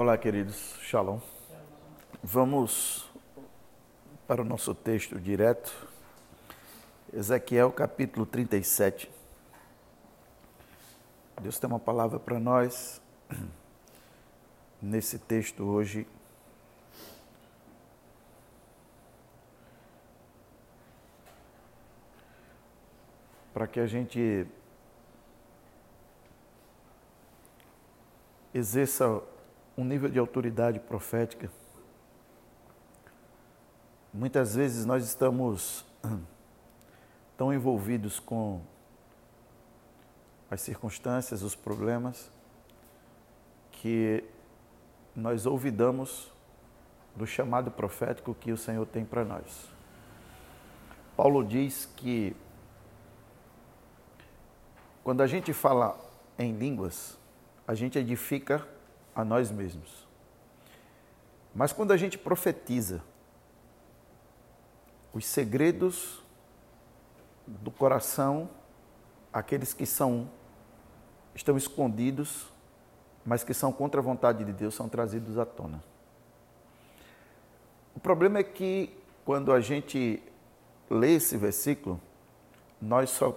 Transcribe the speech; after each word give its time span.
Olá, 0.00 0.16
queridos. 0.16 0.76
Shalom. 0.80 1.18
Vamos 2.22 3.10
para 4.28 4.42
o 4.42 4.44
nosso 4.44 4.72
texto 4.72 5.18
direto. 5.18 5.88
Ezequiel 7.12 7.72
capítulo 7.72 8.24
37. 8.24 9.10
Deus 11.42 11.58
tem 11.58 11.68
uma 11.68 11.80
palavra 11.80 12.20
para 12.20 12.38
nós 12.38 13.02
nesse 14.80 15.18
texto 15.18 15.64
hoje. 15.64 16.06
Para 23.52 23.66
que 23.66 23.80
a 23.80 23.86
gente 23.88 24.46
exerça 28.54 29.20
um 29.78 29.84
nível 29.84 30.10
de 30.10 30.18
autoridade 30.18 30.80
profética. 30.80 31.48
Muitas 34.12 34.56
vezes 34.56 34.84
nós 34.84 35.04
estamos 35.04 35.84
tão 37.38 37.54
envolvidos 37.54 38.18
com 38.18 38.60
as 40.50 40.60
circunstâncias, 40.62 41.42
os 41.42 41.54
problemas, 41.54 42.28
que 43.70 44.24
nós 45.14 45.46
ouvidamos 45.46 46.32
do 47.14 47.24
chamado 47.24 47.70
profético 47.70 48.34
que 48.34 48.50
o 48.50 48.56
Senhor 48.56 48.84
tem 48.84 49.04
para 49.04 49.24
nós. 49.24 49.70
Paulo 51.16 51.44
diz 51.44 51.88
que 51.94 52.34
quando 55.04 55.20
a 55.20 55.26
gente 55.28 55.52
fala 55.52 55.96
em 56.36 56.50
línguas, 56.50 57.16
a 57.64 57.76
gente 57.76 57.96
edifica 57.96 58.66
a 59.18 59.24
nós 59.24 59.50
mesmos. 59.50 60.06
Mas 61.52 61.72
quando 61.72 61.90
a 61.90 61.96
gente 61.96 62.16
profetiza 62.16 63.02
os 65.12 65.26
segredos 65.26 66.22
do 67.44 67.68
coração, 67.72 68.48
aqueles 69.32 69.74
que 69.74 69.84
são 69.84 70.30
estão 71.34 71.56
escondidos, 71.56 72.46
mas 73.26 73.42
que 73.42 73.52
são 73.52 73.72
contra 73.72 74.00
a 74.00 74.04
vontade 74.04 74.44
de 74.44 74.52
Deus, 74.52 74.76
são 74.76 74.88
trazidos 74.88 75.36
à 75.36 75.44
tona. 75.44 75.82
O 77.96 77.98
problema 77.98 78.38
é 78.38 78.44
que 78.44 78.96
quando 79.24 79.52
a 79.52 79.60
gente 79.60 80.22
lê 80.88 81.16
esse 81.16 81.36
versículo, 81.36 82.00
nós 82.80 83.10
só 83.10 83.36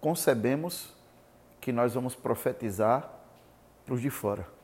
concebemos 0.00 0.94
que 1.60 1.70
nós 1.70 1.92
vamos 1.92 2.14
profetizar 2.14 3.10
para 3.84 3.94
os 3.94 4.00
de 4.00 4.08
fora. 4.08 4.57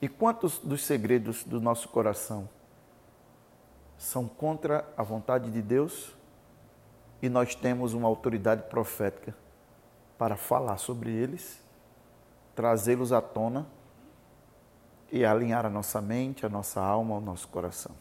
E 0.00 0.08
quantos 0.08 0.58
dos 0.58 0.84
segredos 0.84 1.42
do 1.42 1.60
nosso 1.60 1.88
coração 1.88 2.48
são 3.96 4.28
contra 4.28 4.88
a 4.96 5.02
vontade 5.02 5.50
de 5.50 5.60
Deus 5.60 6.16
e 7.20 7.28
nós 7.28 7.54
temos 7.54 7.94
uma 7.94 8.06
autoridade 8.06 8.62
profética 8.68 9.34
para 10.16 10.36
falar 10.36 10.78
sobre 10.78 11.10
eles, 11.10 11.60
trazê-los 12.54 13.12
à 13.12 13.20
tona 13.20 13.66
e 15.10 15.24
alinhar 15.24 15.66
a 15.66 15.70
nossa 15.70 16.00
mente, 16.00 16.46
a 16.46 16.48
nossa 16.48 16.80
alma, 16.80 17.16
o 17.16 17.20
nosso 17.20 17.48
coração. 17.48 17.92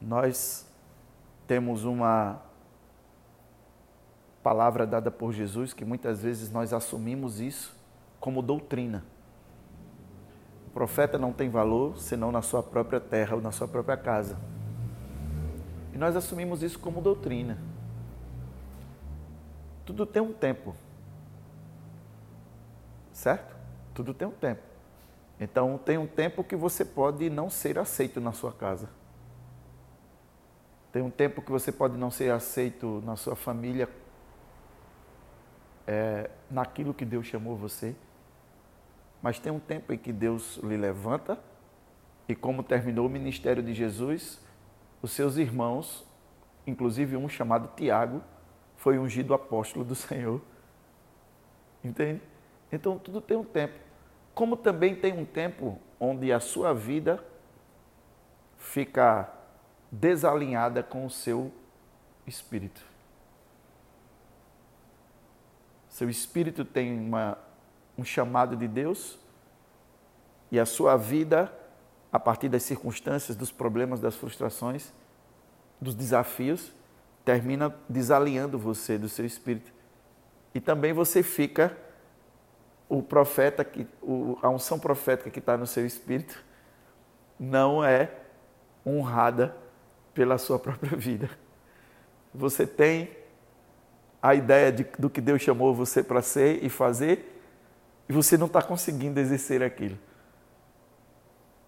Nós 0.00 0.66
temos 1.46 1.84
uma 1.84 2.40
palavra 4.42 4.86
dada 4.86 5.10
por 5.10 5.32
Jesus 5.32 5.72
que 5.72 5.84
muitas 5.84 6.22
vezes 6.22 6.50
nós 6.50 6.72
assumimos 6.72 7.40
isso 7.40 7.74
como 8.20 8.42
doutrina. 8.42 9.04
Profeta 10.72 11.18
não 11.18 11.32
tem 11.32 11.50
valor 11.50 11.98
senão 11.98 12.32
na 12.32 12.40
sua 12.40 12.62
própria 12.62 13.00
terra 13.00 13.36
ou 13.36 13.42
na 13.42 13.52
sua 13.52 13.68
própria 13.68 13.96
casa. 13.96 14.38
E 15.92 15.98
nós 15.98 16.16
assumimos 16.16 16.62
isso 16.62 16.78
como 16.78 17.02
doutrina. 17.02 17.58
Tudo 19.84 20.06
tem 20.06 20.22
um 20.22 20.32
tempo. 20.32 20.74
Certo? 23.12 23.54
Tudo 23.92 24.14
tem 24.14 24.26
um 24.26 24.32
tempo. 24.32 24.62
Então, 25.38 25.76
tem 25.76 25.98
um 25.98 26.06
tempo 26.06 26.42
que 26.44 26.56
você 26.56 26.84
pode 26.84 27.28
não 27.28 27.50
ser 27.50 27.78
aceito 27.78 28.20
na 28.20 28.32
sua 28.32 28.52
casa. 28.52 28.88
Tem 30.92 31.02
um 31.02 31.10
tempo 31.10 31.42
que 31.42 31.50
você 31.50 31.72
pode 31.72 31.96
não 31.96 32.10
ser 32.10 32.30
aceito 32.30 33.02
na 33.04 33.16
sua 33.16 33.34
família, 33.34 33.88
é, 35.86 36.30
naquilo 36.50 36.94
que 36.94 37.04
Deus 37.04 37.26
chamou 37.26 37.56
você. 37.56 37.96
Mas 39.22 39.38
tem 39.38 39.52
um 39.52 39.60
tempo 39.60 39.92
em 39.92 39.98
que 39.98 40.12
Deus 40.12 40.56
lhe 40.56 40.76
levanta 40.76 41.38
e 42.28 42.34
como 42.34 42.62
terminou 42.62 43.06
o 43.06 43.10
ministério 43.10 43.62
de 43.62 43.72
Jesus, 43.72 44.40
os 45.00 45.12
seus 45.12 45.36
irmãos, 45.36 46.04
inclusive 46.66 47.16
um 47.16 47.28
chamado 47.28 47.70
Tiago, 47.76 48.22
foi 48.76 48.98
ungido 48.98 49.32
apóstolo 49.32 49.84
do 49.84 49.94
Senhor. 49.94 50.40
Entende? 51.84 52.20
Então 52.70 52.98
tudo 52.98 53.20
tem 53.20 53.36
um 53.36 53.44
tempo. 53.44 53.78
Como 54.34 54.56
também 54.56 54.94
tem 54.96 55.12
um 55.12 55.24
tempo 55.24 55.78
onde 56.00 56.32
a 56.32 56.40
sua 56.40 56.74
vida 56.74 57.22
fica 58.56 59.30
desalinhada 59.90 60.82
com 60.82 61.04
o 61.04 61.10
seu 61.10 61.52
espírito. 62.26 62.82
Seu 65.88 66.08
espírito 66.08 66.64
tem 66.64 66.98
uma 66.98 67.36
um 68.02 68.04
chamado 68.04 68.56
de 68.56 68.66
Deus 68.66 69.18
e 70.50 70.58
a 70.58 70.66
sua 70.66 70.96
vida, 70.96 71.50
a 72.12 72.18
partir 72.18 72.48
das 72.48 72.64
circunstâncias, 72.64 73.36
dos 73.36 73.50
problemas, 73.50 74.00
das 74.00 74.14
frustrações, 74.16 74.92
dos 75.80 75.94
desafios, 75.94 76.72
termina 77.24 77.74
desalinhando 77.88 78.58
você 78.58 78.98
do 78.98 79.08
seu 79.08 79.24
espírito. 79.24 79.72
E 80.54 80.60
também 80.60 80.92
você 80.92 81.22
fica 81.22 81.76
o 82.88 83.02
profeta 83.02 83.64
que 83.64 83.86
a 84.42 84.50
unção 84.50 84.78
profética 84.78 85.30
que 85.30 85.38
está 85.38 85.56
no 85.56 85.66
seu 85.66 85.86
espírito 85.86 86.44
não 87.38 87.82
é 87.82 88.10
honrada 88.84 89.56
pela 90.12 90.36
sua 90.36 90.58
própria 90.58 90.96
vida. 90.98 91.30
Você 92.34 92.66
tem 92.66 93.16
a 94.20 94.34
ideia 94.34 94.70
de, 94.70 94.84
do 94.98 95.08
que 95.08 95.20
Deus 95.20 95.40
chamou 95.40 95.74
você 95.74 96.02
para 96.02 96.20
ser 96.20 96.62
e 96.62 96.68
fazer, 96.68 97.31
e 98.08 98.12
você 98.12 98.36
não 98.36 98.46
está 98.46 98.62
conseguindo 98.62 99.18
exercer 99.20 99.62
aquilo. 99.62 99.98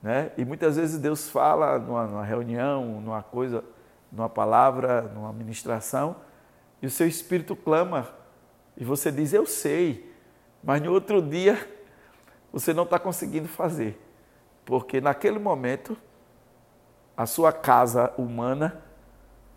Né? 0.03 0.33
E 0.37 0.45
muitas 0.45 0.77
vezes 0.77 0.99
Deus 0.99 1.31
fala 1.31 1.79
numa, 1.79 2.07
numa 2.07 2.25
reunião, 2.25 3.01
numa 3.01 3.23
coisa, 3.23 3.65
numa 4.13 4.29
palavra, 4.29 5.03
numa 5.03 5.33
ministração, 5.33 6.17
e 6.83 6.87
o 6.87 6.91
seu 6.91 7.09
espírito 7.09 7.57
clama, 7.57 8.09
e 8.77 8.85
você 8.85 9.11
diz, 9.11 9.33
eu 9.33 9.47
sei, 9.47 10.13
mas 10.63 10.83
no 10.83 10.93
outro 10.93 11.23
dia 11.23 11.67
você 12.53 12.75
não 12.75 12.83
está 12.83 12.99
conseguindo 12.99 13.49
fazer, 13.49 13.99
porque 14.65 15.01
naquele 15.01 15.39
momento 15.39 15.97
a 17.17 17.25
sua 17.25 17.53
casa 17.53 18.13
humana 18.19 18.83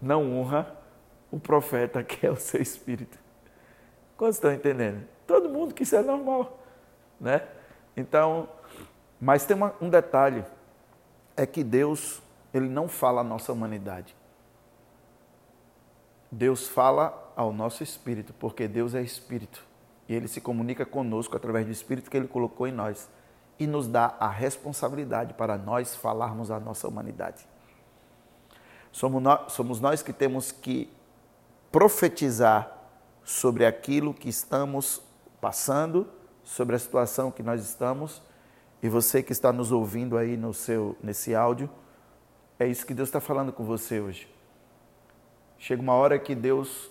não 0.02 0.40
honra 0.40 0.78
o 1.30 1.40
profeta 1.40 2.02
que 2.06 2.26
é 2.26 2.32
o 2.32 2.38
seu 2.38 2.62
espírito. 2.62 3.20
Quantos 4.16 4.38
estão 4.38 4.54
entendendo? 4.54 5.06
Todo 5.28 5.50
mundo 5.50 5.74
que 5.74 5.84
isso 5.84 5.96
é 5.96 6.02
normal 6.02 6.58
né? 7.20 7.48
Então, 7.96 8.48
mas 9.20 9.46
tem 9.46 9.56
uma, 9.56 9.74
um 9.82 9.90
detalhe, 9.90 10.46
é 11.36 11.46
que 11.46 11.64
Deus, 11.64 12.22
ele 12.54 12.68
não 12.68 12.88
fala 12.88 13.22
à 13.22 13.24
nossa 13.24 13.52
humanidade. 13.52 14.16
Deus 16.32 16.68
fala 16.68 17.34
ao 17.36 17.52
nosso 17.52 17.84
espírito, 17.84 18.34
porque 18.34 18.68
Deus 18.68 18.94
é 18.94 19.02
espírito. 19.02 19.66
E 20.08 20.14
ele 20.14 20.28
se 20.28 20.40
comunica 20.40 20.86
conosco 20.86 21.36
através 21.36 21.66
do 21.66 21.72
espírito 21.72 22.10
que 22.10 22.18
ele 22.18 22.28
colocou 22.28 22.68
em 22.68 22.72
nós 22.72 23.10
e 23.60 23.66
nos 23.66 23.88
dá 23.88 24.16
a 24.20 24.30
responsabilidade 24.30 25.34
para 25.34 25.58
nós 25.58 25.96
falarmos 25.96 26.52
à 26.52 26.60
nossa 26.60 26.88
humanidade. 26.88 27.46
Somos 28.92 29.22
nós, 29.22 29.52
somos 29.52 29.80
nós 29.80 30.02
que 30.02 30.14
temos 30.14 30.52
que 30.52 30.92
profetizar 31.72 32.72
sobre 33.24 33.66
aquilo 33.66 34.14
que 34.14 34.30
estamos 34.30 35.02
passando 35.42 36.08
sobre 36.48 36.78
a 36.78 36.80
situação 36.80 37.30
que 37.30 37.44
nós 37.44 37.62
estamos 37.62 38.22
e 38.82 38.88
você 38.88 39.22
que 39.22 39.34
está 39.34 39.52
nos 39.52 39.70
ouvindo 39.70 40.18
aí 40.18 40.38
no 40.38 40.54
seu 40.54 40.96
nesse 41.04 41.36
áudio, 41.36 41.70
é 42.58 42.66
isso 42.66 42.86
que 42.86 42.94
Deus 42.94 43.10
está 43.10 43.20
falando 43.20 43.52
com 43.52 43.66
você 43.66 44.00
hoje. 44.00 44.34
Chega 45.58 45.82
uma 45.82 45.94
hora 45.94 46.18
que 46.18 46.34
Deus 46.34 46.90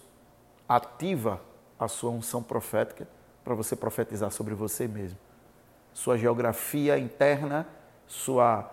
ativa 0.69 1.41
a 1.79 1.89
sua 1.89 2.11
unção 2.11 2.43
profética 2.43 3.09
para 3.43 3.55
você 3.55 3.75
profetizar 3.75 4.31
sobre 4.31 4.55
você 4.55 4.87
mesmo. 4.87 5.19
Sua 5.95 6.19
geografia 6.19 6.99
interna, 6.99 7.67
sua 8.07 8.71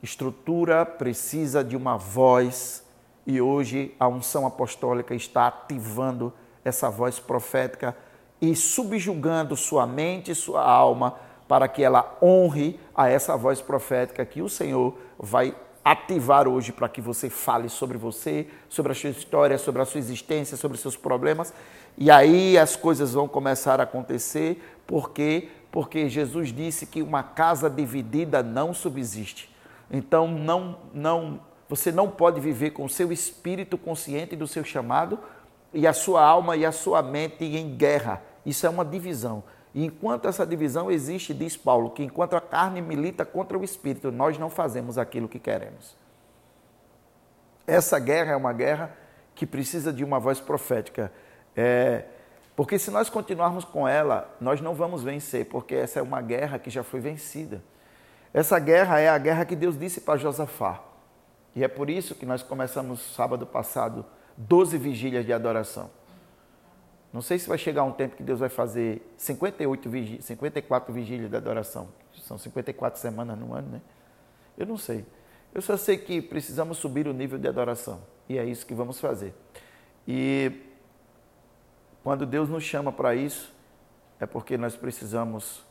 estrutura 0.00 0.86
precisa 0.86 1.64
de 1.64 1.76
uma 1.76 1.96
voz 1.96 2.86
e 3.26 3.40
hoje 3.40 3.92
a 3.98 4.06
unção 4.06 4.46
apostólica 4.46 5.16
está 5.16 5.48
ativando 5.48 6.32
essa 6.64 6.88
voz 6.88 7.18
profética 7.18 7.96
e 8.42 8.56
subjugando 8.56 9.56
sua 9.56 9.86
mente 9.86 10.32
e 10.32 10.34
sua 10.34 10.68
alma 10.68 11.14
para 11.46 11.68
que 11.68 11.80
ela 11.80 12.18
honre 12.20 12.78
a 12.92 13.08
essa 13.08 13.36
voz 13.36 13.60
profética 13.60 14.26
que 14.26 14.42
o 14.42 14.48
Senhor 14.48 14.98
vai 15.16 15.54
ativar 15.84 16.48
hoje 16.48 16.72
para 16.72 16.88
que 16.88 17.00
você 17.00 17.30
fale 17.30 17.68
sobre 17.68 17.96
você, 17.96 18.48
sobre 18.68 18.92
a 18.92 18.94
sua 18.94 19.10
história, 19.10 19.58
sobre 19.58 19.80
a 19.82 19.84
sua 19.84 19.98
existência, 19.98 20.56
sobre 20.56 20.76
seus 20.76 20.96
problemas. 20.96 21.54
E 21.96 22.10
aí 22.10 22.58
as 22.58 22.74
coisas 22.74 23.12
vão 23.12 23.28
começar 23.28 23.78
a 23.78 23.84
acontecer, 23.84 24.60
porque 24.86 25.48
porque 25.70 26.06
Jesus 26.06 26.52
disse 26.52 26.84
que 26.84 27.00
uma 27.00 27.22
casa 27.22 27.70
dividida 27.70 28.42
não 28.42 28.74
subsiste. 28.74 29.54
Então 29.90 30.26
não 30.26 30.78
não 30.92 31.40
você 31.68 31.92
não 31.92 32.08
pode 32.08 32.40
viver 32.40 32.70
com 32.70 32.84
o 32.84 32.88
seu 32.88 33.12
espírito 33.12 33.78
consciente 33.78 34.34
do 34.34 34.46
seu 34.46 34.64
chamado 34.64 35.18
e 35.72 35.86
a 35.86 35.92
sua 35.92 36.22
alma 36.24 36.56
e 36.56 36.66
a 36.66 36.72
sua 36.72 37.02
mente 37.02 37.44
em 37.44 37.76
guerra. 37.76 38.31
Isso 38.44 38.66
é 38.66 38.68
uma 38.68 38.84
divisão. 38.84 39.42
E 39.74 39.84
enquanto 39.84 40.28
essa 40.28 40.46
divisão 40.46 40.90
existe, 40.90 41.32
diz 41.32 41.56
Paulo, 41.56 41.90
que 41.90 42.02
enquanto 42.02 42.34
a 42.34 42.40
carne 42.40 42.82
milita 42.82 43.24
contra 43.24 43.58
o 43.58 43.64
espírito, 43.64 44.12
nós 44.12 44.38
não 44.38 44.50
fazemos 44.50 44.98
aquilo 44.98 45.28
que 45.28 45.38
queremos. 45.38 45.96
Essa 47.66 47.98
guerra 47.98 48.32
é 48.32 48.36
uma 48.36 48.52
guerra 48.52 48.94
que 49.34 49.46
precisa 49.46 49.92
de 49.92 50.04
uma 50.04 50.18
voz 50.18 50.40
profética. 50.40 51.12
É, 51.56 52.04
porque 52.54 52.78
se 52.78 52.90
nós 52.90 53.08
continuarmos 53.08 53.64
com 53.64 53.88
ela, 53.88 54.34
nós 54.40 54.60
não 54.60 54.74
vamos 54.74 55.02
vencer, 55.02 55.46
porque 55.46 55.74
essa 55.74 56.00
é 56.00 56.02
uma 56.02 56.20
guerra 56.20 56.58
que 56.58 56.68
já 56.68 56.82
foi 56.82 57.00
vencida. 57.00 57.62
Essa 58.34 58.58
guerra 58.58 59.00
é 59.00 59.08
a 59.08 59.16
guerra 59.16 59.44
que 59.44 59.56
Deus 59.56 59.78
disse 59.78 60.00
para 60.00 60.18
Josafá. 60.18 60.82
E 61.54 61.64
é 61.64 61.68
por 61.68 61.88
isso 61.88 62.14
que 62.14 62.26
nós 62.26 62.42
começamos 62.42 63.00
sábado 63.14 63.46
passado 63.46 64.04
12 64.36 64.76
vigílias 64.78 65.24
de 65.24 65.32
adoração. 65.32 65.90
Não 67.12 67.20
sei 67.20 67.38
se 67.38 67.46
vai 67.46 67.58
chegar 67.58 67.84
um 67.84 67.92
tempo 67.92 68.16
que 68.16 68.22
Deus 68.22 68.40
vai 68.40 68.48
fazer 68.48 69.02
58 69.18 69.90
vigílias, 69.90 70.24
54 70.24 70.92
vigílias 70.94 71.28
de 71.28 71.36
adoração. 71.36 71.88
São 72.14 72.38
54 72.38 72.98
semanas 72.98 73.38
no 73.38 73.52
ano, 73.52 73.68
né? 73.68 73.82
Eu 74.56 74.66
não 74.66 74.78
sei. 74.78 75.04
Eu 75.52 75.60
só 75.60 75.76
sei 75.76 75.98
que 75.98 76.22
precisamos 76.22 76.78
subir 76.78 77.06
o 77.06 77.12
nível 77.12 77.38
de 77.38 77.46
adoração. 77.46 78.00
E 78.28 78.38
é 78.38 78.44
isso 78.44 78.64
que 78.64 78.72
vamos 78.72 78.98
fazer. 78.98 79.34
E 80.08 80.62
quando 82.02 82.24
Deus 82.24 82.48
nos 82.48 82.64
chama 82.64 82.90
para 82.90 83.14
isso, 83.14 83.52
é 84.18 84.24
porque 84.24 84.56
nós 84.56 84.74
precisamos 84.74 85.62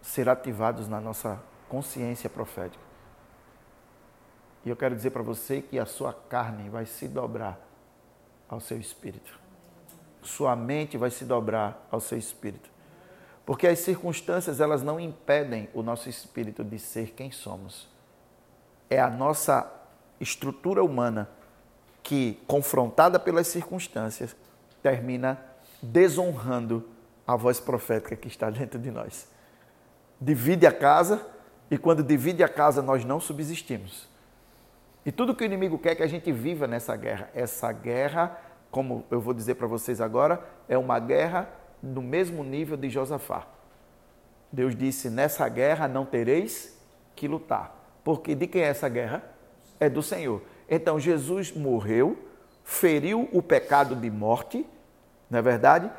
ser 0.00 0.28
ativados 0.28 0.86
na 0.86 1.00
nossa 1.00 1.42
consciência 1.68 2.30
profética. 2.30 2.84
E 4.64 4.70
eu 4.70 4.76
quero 4.76 4.94
dizer 4.94 5.10
para 5.10 5.22
você 5.22 5.60
que 5.60 5.76
a 5.76 5.86
sua 5.86 6.12
carne 6.12 6.68
vai 6.68 6.86
se 6.86 7.08
dobrar 7.08 7.58
ao 8.48 8.60
seu 8.60 8.78
espírito 8.78 9.47
sua 10.22 10.54
mente 10.56 10.96
vai 10.96 11.10
se 11.10 11.24
dobrar 11.24 11.86
ao 11.90 12.00
seu 12.00 12.18
espírito. 12.18 12.70
Porque 13.46 13.66
as 13.66 13.78
circunstâncias, 13.78 14.60
elas 14.60 14.82
não 14.82 15.00
impedem 15.00 15.68
o 15.72 15.82
nosso 15.82 16.08
espírito 16.08 16.62
de 16.62 16.78
ser 16.78 17.12
quem 17.12 17.30
somos. 17.30 17.88
É 18.90 19.00
a 19.00 19.08
nossa 19.08 19.72
estrutura 20.20 20.84
humana 20.84 21.28
que, 22.02 22.38
confrontada 22.46 23.18
pelas 23.18 23.46
circunstâncias, 23.46 24.36
termina 24.82 25.40
desonrando 25.82 26.88
a 27.26 27.36
voz 27.36 27.60
profética 27.60 28.16
que 28.16 28.28
está 28.28 28.50
dentro 28.50 28.78
de 28.78 28.90
nós. 28.90 29.28
Divide 30.20 30.66
a 30.66 30.72
casa 30.72 31.26
e 31.70 31.78
quando 31.78 32.02
divide 32.02 32.42
a 32.42 32.48
casa 32.48 32.82
nós 32.82 33.04
não 33.04 33.20
subsistimos. 33.20 34.08
E 35.04 35.12
tudo 35.12 35.34
que 35.34 35.42
o 35.42 35.46
inimigo 35.46 35.78
quer 35.78 35.92
é 35.92 35.94
que 35.94 36.02
a 36.02 36.06
gente 36.06 36.30
viva 36.32 36.66
nessa 36.66 36.94
guerra. 36.96 37.30
Essa 37.34 37.72
guerra 37.72 38.38
como 38.70 39.04
eu 39.10 39.20
vou 39.20 39.32
dizer 39.32 39.54
para 39.54 39.66
vocês 39.66 40.00
agora, 40.00 40.42
é 40.68 40.76
uma 40.76 40.98
guerra 40.98 41.48
no 41.82 42.02
mesmo 42.02 42.44
nível 42.44 42.76
de 42.76 42.90
Josafá. 42.90 43.46
Deus 44.52 44.74
disse: 44.74 45.10
nessa 45.10 45.48
guerra 45.48 45.88
não 45.88 46.04
tereis 46.04 46.78
que 47.14 47.28
lutar. 47.28 47.74
Porque 48.04 48.34
de 48.34 48.46
quem 48.46 48.62
é 48.62 48.66
essa 48.66 48.88
guerra? 48.88 49.22
É 49.78 49.88
do 49.88 50.02
Senhor. 50.02 50.42
Então 50.68 50.98
Jesus 50.98 51.52
morreu, 51.52 52.18
feriu 52.64 53.28
o 53.32 53.42
pecado 53.42 53.94
de 53.94 54.10
morte, 54.10 54.66
não 55.30 55.38
é 55.38 55.42
verdade? 55.42 55.90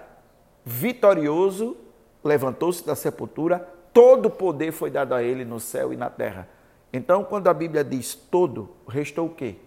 Vitorioso, 0.66 1.78
levantou-se 2.24 2.86
da 2.86 2.96
sepultura, 2.96 3.68
todo 3.94 4.28
o 4.28 4.32
poder 4.32 4.72
foi 4.72 4.90
dado 4.90 5.14
a 5.14 5.24
ele 5.24 5.46
no 5.46 5.60
céu 5.60 5.94
e 5.94 5.98
na 5.98 6.10
terra. 6.10 6.48
Então, 6.92 7.24
quando 7.24 7.48
a 7.48 7.54
Bíblia 7.54 7.84
diz 7.84 8.16
todo, 8.16 8.76
restou 8.88 9.28
o 9.28 9.34
quê? 9.34 9.58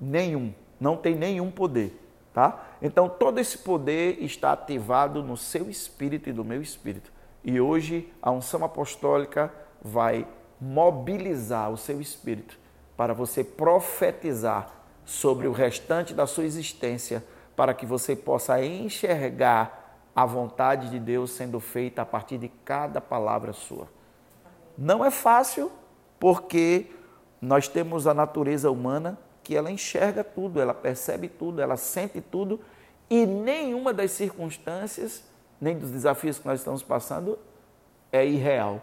Nenhum. 0.00 0.54
Não 0.80 0.96
tem 0.96 1.14
nenhum 1.14 1.50
poder. 1.50 1.99
Tá? 2.32 2.64
Então, 2.80 3.08
todo 3.08 3.38
esse 3.38 3.58
poder 3.58 4.22
está 4.22 4.52
ativado 4.52 5.22
no 5.22 5.36
seu 5.36 5.68
espírito 5.68 6.30
e 6.30 6.32
no 6.32 6.44
meu 6.44 6.62
espírito. 6.62 7.12
E 7.42 7.60
hoje 7.60 8.12
a 8.22 8.30
unção 8.30 8.64
apostólica 8.64 9.52
vai 9.82 10.26
mobilizar 10.60 11.70
o 11.70 11.76
seu 11.76 12.00
espírito 12.00 12.58
para 12.96 13.14
você 13.14 13.42
profetizar 13.42 14.70
sobre 15.04 15.48
o 15.48 15.52
restante 15.52 16.14
da 16.14 16.26
sua 16.26 16.44
existência, 16.44 17.24
para 17.56 17.74
que 17.74 17.84
você 17.84 18.14
possa 18.14 18.62
enxergar 18.64 19.80
a 20.14 20.24
vontade 20.24 20.90
de 20.90 20.98
Deus 21.00 21.30
sendo 21.30 21.58
feita 21.58 22.02
a 22.02 22.06
partir 22.06 22.38
de 22.38 22.48
cada 22.48 23.00
palavra 23.00 23.52
sua. 23.52 23.88
Não 24.76 25.04
é 25.04 25.10
fácil, 25.10 25.72
porque 26.18 26.90
nós 27.40 27.66
temos 27.66 28.06
a 28.06 28.14
natureza 28.14 28.70
humana 28.70 29.18
que 29.50 29.56
ela 29.56 29.68
enxerga 29.68 30.22
tudo, 30.22 30.60
ela 30.60 30.72
percebe 30.72 31.28
tudo, 31.28 31.60
ela 31.60 31.76
sente 31.76 32.20
tudo 32.20 32.60
e 33.10 33.26
nenhuma 33.26 33.92
das 33.92 34.12
circunstâncias, 34.12 35.24
nem 35.60 35.76
dos 35.76 35.90
desafios 35.90 36.38
que 36.38 36.46
nós 36.46 36.60
estamos 36.60 36.84
passando, 36.84 37.36
é 38.12 38.24
irreal. 38.24 38.80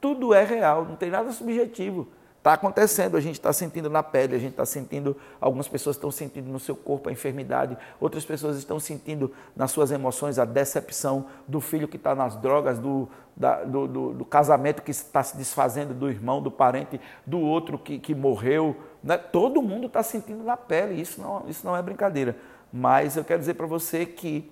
Tudo 0.00 0.32
é 0.32 0.44
real, 0.44 0.84
não 0.84 0.94
tem 0.94 1.10
nada 1.10 1.32
subjetivo. 1.32 2.06
Está 2.40 2.54
acontecendo, 2.54 3.18
a 3.18 3.20
gente 3.20 3.34
está 3.34 3.52
sentindo 3.52 3.90
na 3.90 4.02
pele, 4.02 4.34
a 4.34 4.38
gente 4.38 4.52
está 4.52 4.64
sentindo, 4.64 5.14
algumas 5.38 5.68
pessoas 5.68 5.96
estão 5.96 6.10
sentindo 6.10 6.50
no 6.50 6.58
seu 6.58 6.74
corpo 6.74 7.10
a 7.10 7.12
enfermidade, 7.12 7.76
outras 8.00 8.24
pessoas 8.24 8.56
estão 8.56 8.80
sentindo 8.80 9.30
nas 9.54 9.70
suas 9.72 9.90
emoções 9.90 10.38
a 10.38 10.46
decepção 10.46 11.26
do 11.46 11.60
filho 11.60 11.86
que 11.86 11.98
está 11.98 12.14
nas 12.14 12.36
drogas, 12.36 12.78
do, 12.78 13.06
da, 13.36 13.62
do, 13.62 13.86
do, 13.86 14.12
do, 14.14 14.24
casamento 14.24 14.80
que 14.80 14.90
está 14.90 15.22
se 15.22 15.36
desfazendo, 15.36 15.92
do 15.92 16.08
irmão, 16.08 16.40
do 16.40 16.50
parente, 16.50 16.98
do 17.26 17.38
outro 17.38 17.78
que, 17.78 17.98
que 17.98 18.14
morreu. 18.14 18.74
Né? 19.04 19.18
Todo 19.18 19.60
mundo 19.60 19.88
está 19.88 20.02
sentindo 20.02 20.42
na 20.42 20.56
pele, 20.56 20.98
isso 20.98 21.20
não, 21.20 21.46
isso 21.46 21.66
não 21.66 21.76
é 21.76 21.82
brincadeira. 21.82 22.38
Mas 22.72 23.18
eu 23.18 23.24
quero 23.24 23.40
dizer 23.40 23.52
para 23.52 23.66
você 23.66 24.06
que 24.06 24.50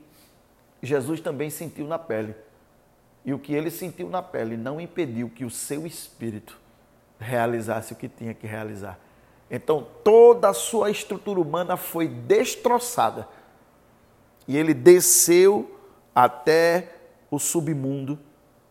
Jesus 0.83 1.23
também 1.23 1.49
sentiu 1.49 1.87
na 1.87 1.99
pele. 1.99 2.35
E 3.25 3.33
o 3.33 3.39
que 3.39 3.55
ele 3.55 3.71
sentiu 3.71 4.11
na 4.11 4.23
pele 4.23 4.59
não 4.59 4.79
impediu 4.79 5.31
que 5.31 5.47
o 5.47 5.51
seu 5.51 5.87
espírito 5.87 6.68
realizasse 7.19 7.93
o 7.93 7.97
que 7.97 8.09
tinha 8.09 8.35
que 8.35 8.47
realizar. 8.47 8.99
Então, 9.51 9.87
toda 10.05 10.49
a 10.49 10.55
sua 10.55 10.91
estrutura 10.91 11.41
humana 11.41 11.77
foi 11.77 12.07
destroçada. 12.07 13.27
E 14.47 14.57
ele 14.57 14.75
desceu 14.75 15.79
até 16.15 16.95
o 17.31 17.39
submundo, 17.39 18.19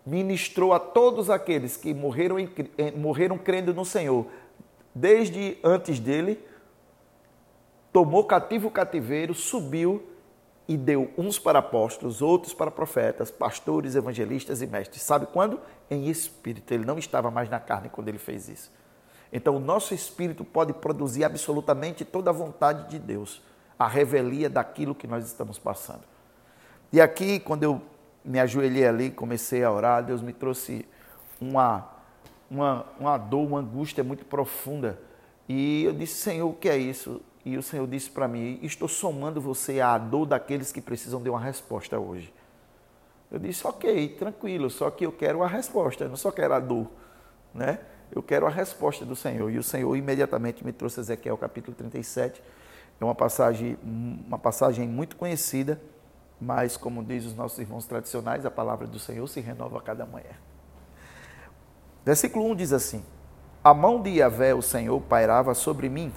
ministrou 0.05 0.73
a 0.73 0.79
todos 0.79 1.29
aqueles 1.29 1.77
que 1.77 1.93
morreram, 1.93 2.39
em, 2.39 2.49
morreram 2.95 3.37
crendo 3.37 3.73
no 3.73 3.85
Senhor, 3.85 4.25
desde 4.93 5.57
antes 5.63 5.99
dele, 5.99 6.43
tomou 7.91 8.23
cativo 8.23 8.67
o 8.67 8.71
cativeiro, 8.71 9.33
subiu 9.33 10.03
e 10.67 10.75
deu 10.75 11.09
uns 11.17 11.39
para 11.39 11.59
apóstolos, 11.59 12.21
outros 12.21 12.53
para 12.53 12.69
profetas, 12.69 13.31
pastores, 13.31 13.95
evangelistas 13.95 14.61
e 14.61 14.67
mestres. 14.67 15.01
Sabe 15.01 15.25
quando? 15.27 15.61
Em 15.89 16.09
espírito. 16.09 16.73
Ele 16.73 16.85
não 16.85 16.97
estava 16.97 17.31
mais 17.31 17.49
na 17.49 17.59
carne 17.59 17.89
quando 17.89 18.09
ele 18.09 18.17
fez 18.17 18.49
isso. 18.49 18.71
Então, 19.31 19.55
o 19.55 19.59
nosso 19.59 19.93
espírito 19.93 20.43
pode 20.43 20.73
produzir 20.73 21.23
absolutamente 21.23 22.03
toda 22.03 22.29
a 22.29 22.33
vontade 22.33 22.89
de 22.89 22.99
Deus, 22.99 23.41
a 23.79 23.87
revelia 23.87 24.49
daquilo 24.49 24.95
que 24.95 25.07
nós 25.07 25.25
estamos 25.25 25.57
passando. 25.57 26.03
E 26.91 26.99
aqui, 26.99 27.39
quando 27.39 27.63
eu 27.63 27.81
me 28.23 28.39
ajoelhei 28.39 28.85
ali, 28.85 29.09
comecei 29.09 29.63
a 29.63 29.71
orar, 29.71 30.03
Deus 30.03 30.21
me 30.21 30.33
trouxe 30.33 30.85
uma, 31.39 31.89
uma, 32.49 32.85
uma 32.99 33.17
dor, 33.17 33.47
uma 33.47 33.59
angústia 33.59 34.03
muito 34.03 34.25
profunda. 34.25 34.99
E 35.47 35.83
eu 35.83 35.93
disse, 35.93 36.15
Senhor, 36.15 36.49
o 36.49 36.53
que 36.53 36.67
é 36.67 36.77
isso? 36.77 37.21
E 37.47 37.57
o 37.57 37.63
Senhor 37.63 37.87
disse 37.87 38.09
para 38.09 38.27
mim: 38.27 38.59
Estou 38.61 38.89
somando 38.89 39.39
você 39.39 39.79
à 39.79 39.97
dor 39.97 40.25
daqueles 40.25 40.73
que 40.73 40.81
precisam 40.81 41.23
de 41.23 41.29
uma 41.29 41.39
resposta 41.39 41.97
hoje. 41.97 42.33
Eu 43.31 43.39
disse: 43.39 43.65
Ok, 43.65 44.17
tranquilo, 44.19 44.69
só 44.69 44.91
que 44.91 45.05
eu 45.05 45.13
quero 45.13 45.41
a 45.41 45.47
resposta, 45.47 46.03
eu 46.03 46.09
não 46.09 46.17
só 46.17 46.29
quero 46.29 46.53
a 46.53 46.59
dor, 46.59 46.91
né? 47.55 47.79
Eu 48.11 48.21
quero 48.21 48.45
a 48.45 48.49
resposta 48.49 49.05
do 49.05 49.15
Senhor. 49.15 49.49
E 49.49 49.57
o 49.57 49.63
Senhor 49.63 49.95
imediatamente 49.95 50.65
me 50.65 50.73
trouxe 50.73 50.99
Ezequiel 50.99 51.37
capítulo 51.37 51.73
37. 51.73 52.43
É 52.99 53.05
uma 53.05 53.15
passagem, 53.15 53.77
uma 53.81 54.37
passagem 54.37 54.85
muito 54.85 55.15
conhecida, 55.15 55.81
mas, 56.41 56.75
como 56.75 57.01
diz 57.01 57.23
os 57.23 57.33
nossos 57.33 57.59
irmãos 57.59 57.85
tradicionais, 57.85 58.45
a 58.45 58.51
palavra 58.51 58.85
do 58.85 58.99
Senhor 58.99 59.25
se 59.25 59.39
renova 59.39 59.77
a 59.77 59.81
cada 59.81 60.05
manhã. 60.05 60.35
Versículo 62.03 62.45
1 62.51 62.55
diz 62.55 62.73
assim: 62.73 63.05
A 63.63 63.73
mão 63.73 64.01
de 64.01 64.09
Yahvé, 64.09 64.53
o 64.53 64.61
Senhor, 64.61 64.99
pairava 64.99 65.53
sobre 65.53 65.87
mim 65.87 66.11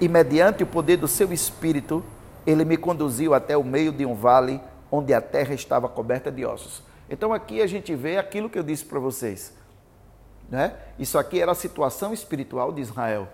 e 0.00 0.08
mediante 0.08 0.62
o 0.62 0.66
poder 0.66 0.96
do 0.96 1.08
seu 1.08 1.32
espírito 1.32 2.04
ele 2.46 2.64
me 2.64 2.76
conduziu 2.76 3.34
até 3.34 3.56
o 3.56 3.64
meio 3.64 3.90
de 3.90 4.06
um 4.06 4.14
vale 4.14 4.60
onde 4.90 5.12
a 5.12 5.20
terra 5.20 5.52
estava 5.52 5.88
coberta 5.88 6.30
de 6.30 6.44
ossos. 6.44 6.82
Então 7.10 7.32
aqui 7.32 7.60
a 7.60 7.66
gente 7.66 7.94
vê 7.94 8.18
aquilo 8.18 8.48
que 8.48 8.58
eu 8.58 8.62
disse 8.62 8.84
para 8.84 9.00
vocês. 9.00 9.52
Né? 10.48 10.74
Isso 10.98 11.18
aqui 11.18 11.40
era 11.40 11.52
a 11.52 11.56
situação 11.56 12.12
espiritual 12.12 12.72
de 12.72 12.80
Israel. 12.80 13.28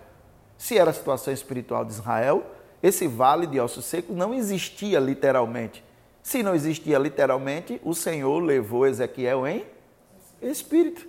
Se 0.57 0.77
era 0.77 0.89
a 0.89 0.93
situação 0.93 1.33
espiritual 1.33 1.85
de 1.85 1.91
Israel, 1.91 2.43
esse 2.81 3.07
vale 3.07 3.45
de 3.45 3.59
ossos 3.59 3.85
secos 3.85 4.15
não 4.15 4.33
existia 4.33 4.99
literalmente. 4.99 5.83
Se 6.21 6.41
não 6.41 6.55
existia 6.55 6.97
literalmente, 6.97 7.79
o 7.83 7.93
Senhor 7.93 8.39
levou 8.39 8.87
Ezequiel 8.87 9.45
em 9.45 9.65
espírito. 10.41 11.07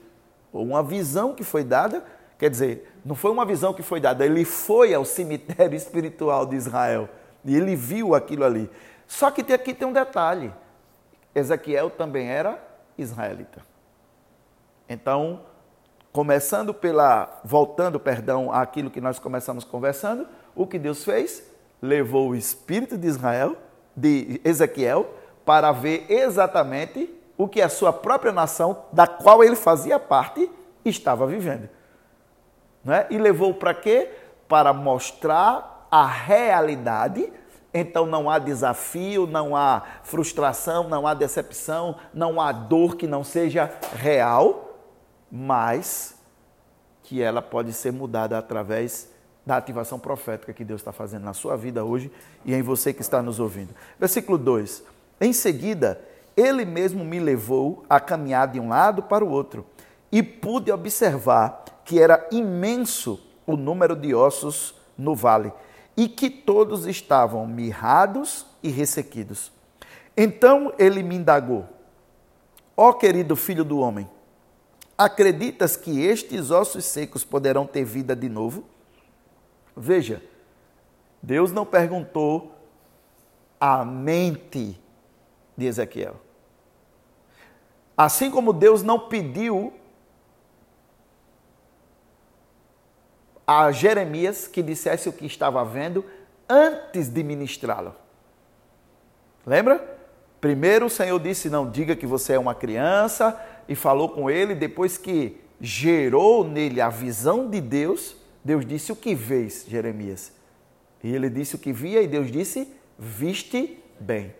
Uma 0.52 0.82
visão 0.82 1.34
que 1.34 1.42
foi 1.42 1.64
dada, 1.64 2.04
quer 2.44 2.50
dizer, 2.50 2.94
não 3.02 3.14
foi 3.14 3.30
uma 3.30 3.46
visão 3.46 3.72
que 3.72 3.82
foi 3.82 3.98
dada, 3.98 4.22
ele 4.22 4.44
foi 4.44 4.92
ao 4.92 5.02
cemitério 5.02 5.74
espiritual 5.74 6.44
de 6.44 6.56
Israel 6.56 7.08
e 7.42 7.56
ele 7.56 7.74
viu 7.74 8.14
aquilo 8.14 8.44
ali. 8.44 8.70
Só 9.06 9.30
que 9.30 9.50
aqui 9.50 9.72
tem 9.72 9.88
um 9.88 9.92
detalhe: 9.94 10.52
Ezequiel 11.34 11.88
também 11.88 12.28
era 12.28 12.62
israelita. 12.98 13.62
Então, 14.86 15.40
começando 16.12 16.74
pela, 16.74 17.40
voltando, 17.42 17.98
perdão, 17.98 18.52
àquilo 18.52 18.90
que 18.90 19.00
nós 19.00 19.18
começamos 19.18 19.64
conversando, 19.64 20.28
o 20.54 20.66
que 20.66 20.78
Deus 20.78 21.02
fez? 21.02 21.42
Levou 21.80 22.28
o 22.28 22.36
espírito 22.36 22.98
de 22.98 23.06
Israel, 23.06 23.56
de 23.96 24.38
Ezequiel, 24.44 25.14
para 25.46 25.72
ver 25.72 26.04
exatamente 26.10 27.10
o 27.38 27.48
que 27.48 27.62
a 27.62 27.70
sua 27.70 27.90
própria 27.90 28.32
nação, 28.32 28.84
da 28.92 29.06
qual 29.06 29.42
ele 29.42 29.56
fazia 29.56 29.98
parte, 29.98 30.50
estava 30.84 31.26
vivendo. 31.26 31.70
Né? 32.84 33.06
E 33.10 33.18
levou 33.18 33.54
para 33.54 33.72
quê? 33.72 34.10
Para 34.48 34.72
mostrar 34.72 35.88
a 35.90 36.06
realidade. 36.06 37.32
Então 37.72 38.06
não 38.06 38.30
há 38.30 38.38
desafio, 38.38 39.26
não 39.26 39.56
há 39.56 39.82
frustração, 40.02 40.88
não 40.88 41.06
há 41.06 41.14
decepção, 41.14 41.96
não 42.12 42.40
há 42.40 42.52
dor 42.52 42.96
que 42.96 43.06
não 43.06 43.24
seja 43.24 43.72
real 43.96 44.64
mas 45.36 46.14
que 47.02 47.20
ela 47.20 47.42
pode 47.42 47.72
ser 47.72 47.92
mudada 47.92 48.38
através 48.38 49.08
da 49.44 49.56
ativação 49.56 49.98
profética 49.98 50.52
que 50.52 50.64
Deus 50.64 50.80
está 50.80 50.92
fazendo 50.92 51.24
na 51.24 51.34
sua 51.34 51.56
vida 51.56 51.84
hoje 51.84 52.10
e 52.44 52.54
em 52.54 52.62
você 52.62 52.92
que 52.92 53.02
está 53.02 53.20
nos 53.20 53.40
ouvindo. 53.40 53.74
Versículo 53.98 54.38
2: 54.38 54.84
Em 55.20 55.32
seguida, 55.32 56.00
ele 56.36 56.64
mesmo 56.64 57.04
me 57.04 57.18
levou 57.18 57.84
a 57.90 57.98
caminhar 57.98 58.46
de 58.46 58.60
um 58.60 58.68
lado 58.68 59.02
para 59.02 59.24
o 59.24 59.28
outro 59.28 59.66
e 60.12 60.22
pude 60.22 60.70
observar 60.70 61.63
que 61.84 62.00
era 62.00 62.26
imenso 62.30 63.20
o 63.46 63.56
número 63.56 63.94
de 63.94 64.14
ossos 64.14 64.74
no 64.96 65.14
vale 65.14 65.52
e 65.96 66.08
que 66.08 66.30
todos 66.30 66.86
estavam 66.86 67.46
mirrados 67.46 68.46
e 68.62 68.68
ressequidos. 68.70 69.52
Então 70.16 70.72
ele 70.78 71.02
me 71.02 71.16
indagou: 71.16 71.66
Ó 72.76 72.88
oh, 72.88 72.94
querido 72.94 73.36
filho 73.36 73.64
do 73.64 73.78
homem, 73.78 74.08
Acreditas 74.96 75.76
que 75.76 76.02
estes 76.02 76.52
ossos 76.52 76.84
secos 76.84 77.24
poderão 77.24 77.66
ter 77.66 77.84
vida 77.84 78.14
de 78.14 78.28
novo? 78.28 78.64
Veja, 79.76 80.22
Deus 81.20 81.50
não 81.50 81.66
perguntou 81.66 82.54
a 83.58 83.84
mente 83.84 84.80
de 85.56 85.66
Ezequiel. 85.66 86.14
Assim 87.96 88.30
como 88.30 88.52
Deus 88.52 88.84
não 88.84 89.08
pediu 89.08 89.72
a 93.46 93.70
Jeremias 93.72 94.46
que 94.46 94.62
dissesse 94.62 95.08
o 95.08 95.12
que 95.12 95.26
estava 95.26 95.64
vendo 95.64 96.04
antes 96.48 97.08
de 97.08 97.22
ministrá-lo. 97.22 97.94
Lembra? 99.46 99.92
Primeiro 100.40 100.86
o 100.86 100.90
Senhor 100.90 101.18
disse: 101.18 101.48
Não 101.48 101.70
diga 101.70 101.96
que 101.96 102.06
você 102.06 102.34
é 102.34 102.38
uma 102.38 102.54
criança, 102.54 103.38
e 103.68 103.74
falou 103.74 104.10
com 104.10 104.30
ele, 104.30 104.54
depois 104.54 104.98
que 104.98 105.40
gerou 105.60 106.44
nele 106.44 106.80
a 106.80 106.88
visão 106.88 107.48
de 107.48 107.60
Deus, 107.60 108.16
Deus 108.44 108.66
disse: 108.66 108.92
O 108.92 108.96
que 108.96 109.14
vês, 109.14 109.64
Jeremias? 109.66 110.32
E 111.02 111.14
ele 111.14 111.28
disse 111.28 111.54
o 111.54 111.58
que 111.58 111.72
via, 111.72 112.02
e 112.02 112.06
Deus 112.06 112.30
disse: 112.30 112.72
Viste 112.98 113.82
bem. 113.98 114.34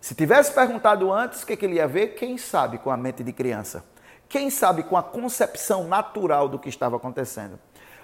Se 0.00 0.14
tivesse 0.14 0.52
perguntado 0.52 1.12
antes 1.12 1.42
o 1.42 1.46
que, 1.46 1.56
que 1.56 1.64
ele 1.64 1.76
ia 1.76 1.86
ver, 1.86 2.14
quem 2.14 2.36
sabe 2.36 2.78
com 2.78 2.90
a 2.90 2.96
mente 2.96 3.22
de 3.22 3.32
criança? 3.32 3.84
Quem 4.28 4.50
sabe 4.50 4.82
com 4.82 4.96
a 4.96 5.02
concepção 5.02 5.86
natural 5.86 6.48
do 6.48 6.58
que 6.58 6.68
estava 6.68 6.96
acontecendo? 6.96 7.58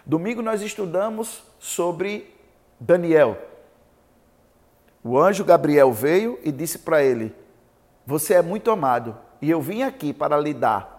Domingo 0.08 0.40
nós 0.40 0.62
estudamos 0.62 1.42
sobre 1.58 2.34
Daniel. 2.80 3.36
O 5.04 5.18
anjo 5.18 5.44
Gabriel 5.44 5.92
veio 5.92 6.38
e 6.42 6.50
disse 6.50 6.78
para 6.78 7.04
ele: 7.04 7.34
Você 8.06 8.32
é 8.32 8.40
muito 8.40 8.70
amado, 8.70 9.18
e 9.42 9.50
eu 9.50 9.60
vim 9.60 9.82
aqui 9.82 10.14
para 10.14 10.38
lhe 10.38 10.54
dar 10.54 10.96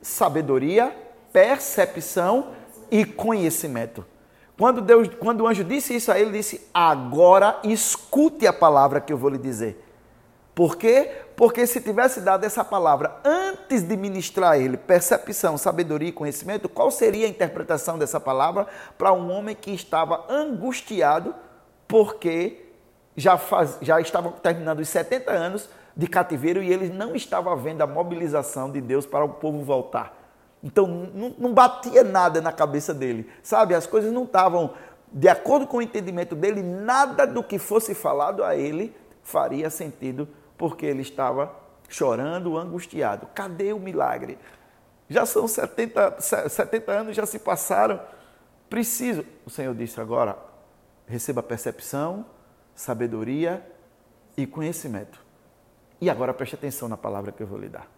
sabedoria, 0.00 0.96
percepção 1.32 2.52
e 2.88 3.04
conhecimento. 3.04 4.06
Quando, 4.56 4.80
Deus, 4.80 5.08
quando 5.18 5.40
o 5.40 5.48
anjo 5.48 5.64
disse 5.64 5.96
isso 5.96 6.12
a 6.12 6.16
ele, 6.16 6.30
ele 6.30 6.38
disse: 6.38 6.68
Agora 6.72 7.58
escute 7.64 8.46
a 8.46 8.52
palavra 8.52 9.00
que 9.00 9.12
eu 9.12 9.18
vou 9.18 9.30
lhe 9.30 9.38
dizer. 9.38 9.84
Por 10.54 10.76
quê? 10.76 11.10
Porque 11.40 11.66
se 11.66 11.80
tivesse 11.80 12.20
dado 12.20 12.44
essa 12.44 12.62
palavra 12.62 13.16
antes 13.24 13.82
de 13.82 13.96
ministrar 13.96 14.60
ele 14.60 14.76
percepção, 14.76 15.56
sabedoria 15.56 16.10
e 16.10 16.12
conhecimento, 16.12 16.68
qual 16.68 16.90
seria 16.90 17.24
a 17.24 17.30
interpretação 17.30 17.98
dessa 17.98 18.20
palavra 18.20 18.66
para 18.98 19.10
um 19.14 19.30
homem 19.30 19.56
que 19.56 19.70
estava 19.70 20.26
angustiado 20.28 21.34
porque 21.88 22.66
já, 23.16 23.38
faz, 23.38 23.78
já 23.80 23.98
estava 23.98 24.30
terminando 24.32 24.80
os 24.80 24.90
70 24.90 25.32
anos 25.32 25.70
de 25.96 26.06
cativeiro 26.06 26.62
e 26.62 26.70
ele 26.70 26.90
não 26.90 27.16
estava 27.16 27.56
vendo 27.56 27.80
a 27.80 27.86
mobilização 27.86 28.70
de 28.70 28.82
Deus 28.82 29.06
para 29.06 29.24
o 29.24 29.30
povo 29.30 29.64
voltar. 29.64 30.14
Então 30.62 30.86
não, 30.86 31.34
não 31.38 31.54
batia 31.54 32.04
nada 32.04 32.42
na 32.42 32.52
cabeça 32.52 32.92
dele, 32.92 33.30
sabe? 33.42 33.74
As 33.74 33.86
coisas 33.86 34.12
não 34.12 34.24
estavam 34.24 34.74
de 35.10 35.26
acordo 35.26 35.66
com 35.66 35.78
o 35.78 35.82
entendimento 35.82 36.34
dele, 36.34 36.62
nada 36.62 37.26
do 37.26 37.42
que 37.42 37.58
fosse 37.58 37.94
falado 37.94 38.44
a 38.44 38.54
ele 38.54 38.94
faria 39.22 39.70
sentido, 39.70 40.28
porque 40.60 40.84
ele 40.84 41.00
estava 41.00 41.50
chorando, 41.88 42.58
angustiado. 42.58 43.26
Cadê 43.34 43.72
o 43.72 43.80
milagre? 43.80 44.38
Já 45.08 45.24
são 45.24 45.48
70, 45.48 46.20
70 46.20 46.92
anos, 46.92 47.16
já 47.16 47.24
se 47.24 47.38
passaram. 47.38 47.98
Preciso. 48.68 49.24
O 49.46 49.48
Senhor 49.48 49.74
disse 49.74 49.98
agora: 49.98 50.36
receba 51.06 51.42
percepção, 51.42 52.26
sabedoria 52.74 53.66
e 54.36 54.46
conhecimento. 54.46 55.24
E 55.98 56.10
agora 56.10 56.34
preste 56.34 56.56
atenção 56.56 56.90
na 56.90 56.96
palavra 56.96 57.32
que 57.32 57.42
eu 57.42 57.46
vou 57.46 57.58
lhe 57.58 57.68
dar. 57.70 57.88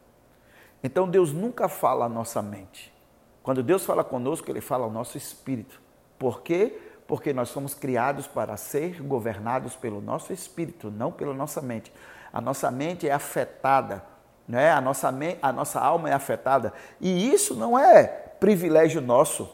Então 0.84 1.10
Deus 1.10 1.32
nunca 1.32 1.68
fala 1.68 2.04
à 2.04 2.08
nossa 2.08 2.40
mente. 2.40 2.94
Quando 3.42 3.60
Deus 3.60 3.84
fala 3.84 4.04
conosco, 4.04 4.48
Ele 4.48 4.60
fala 4.60 4.84
ao 4.84 4.90
nosso 4.90 5.18
espírito. 5.18 5.80
Por 6.16 6.42
quê? 6.42 6.80
Porque 7.08 7.32
nós 7.32 7.48
somos 7.48 7.74
criados 7.74 8.28
para 8.28 8.56
ser 8.56 9.02
governados 9.02 9.74
pelo 9.74 10.00
nosso 10.00 10.32
espírito, 10.32 10.92
não 10.92 11.10
pela 11.10 11.34
nossa 11.34 11.60
mente. 11.60 11.92
A 12.32 12.40
nossa 12.40 12.70
mente 12.70 13.08
é 13.08 13.12
afetada, 13.12 14.02
né? 14.48 14.70
a, 14.70 14.80
nossa, 14.80 15.12
a 15.42 15.52
nossa 15.52 15.80
alma 15.80 16.08
é 16.08 16.12
afetada. 16.12 16.72
E 17.00 17.30
isso 17.32 17.54
não 17.54 17.78
é 17.78 18.04
privilégio 18.40 19.00
nosso. 19.00 19.48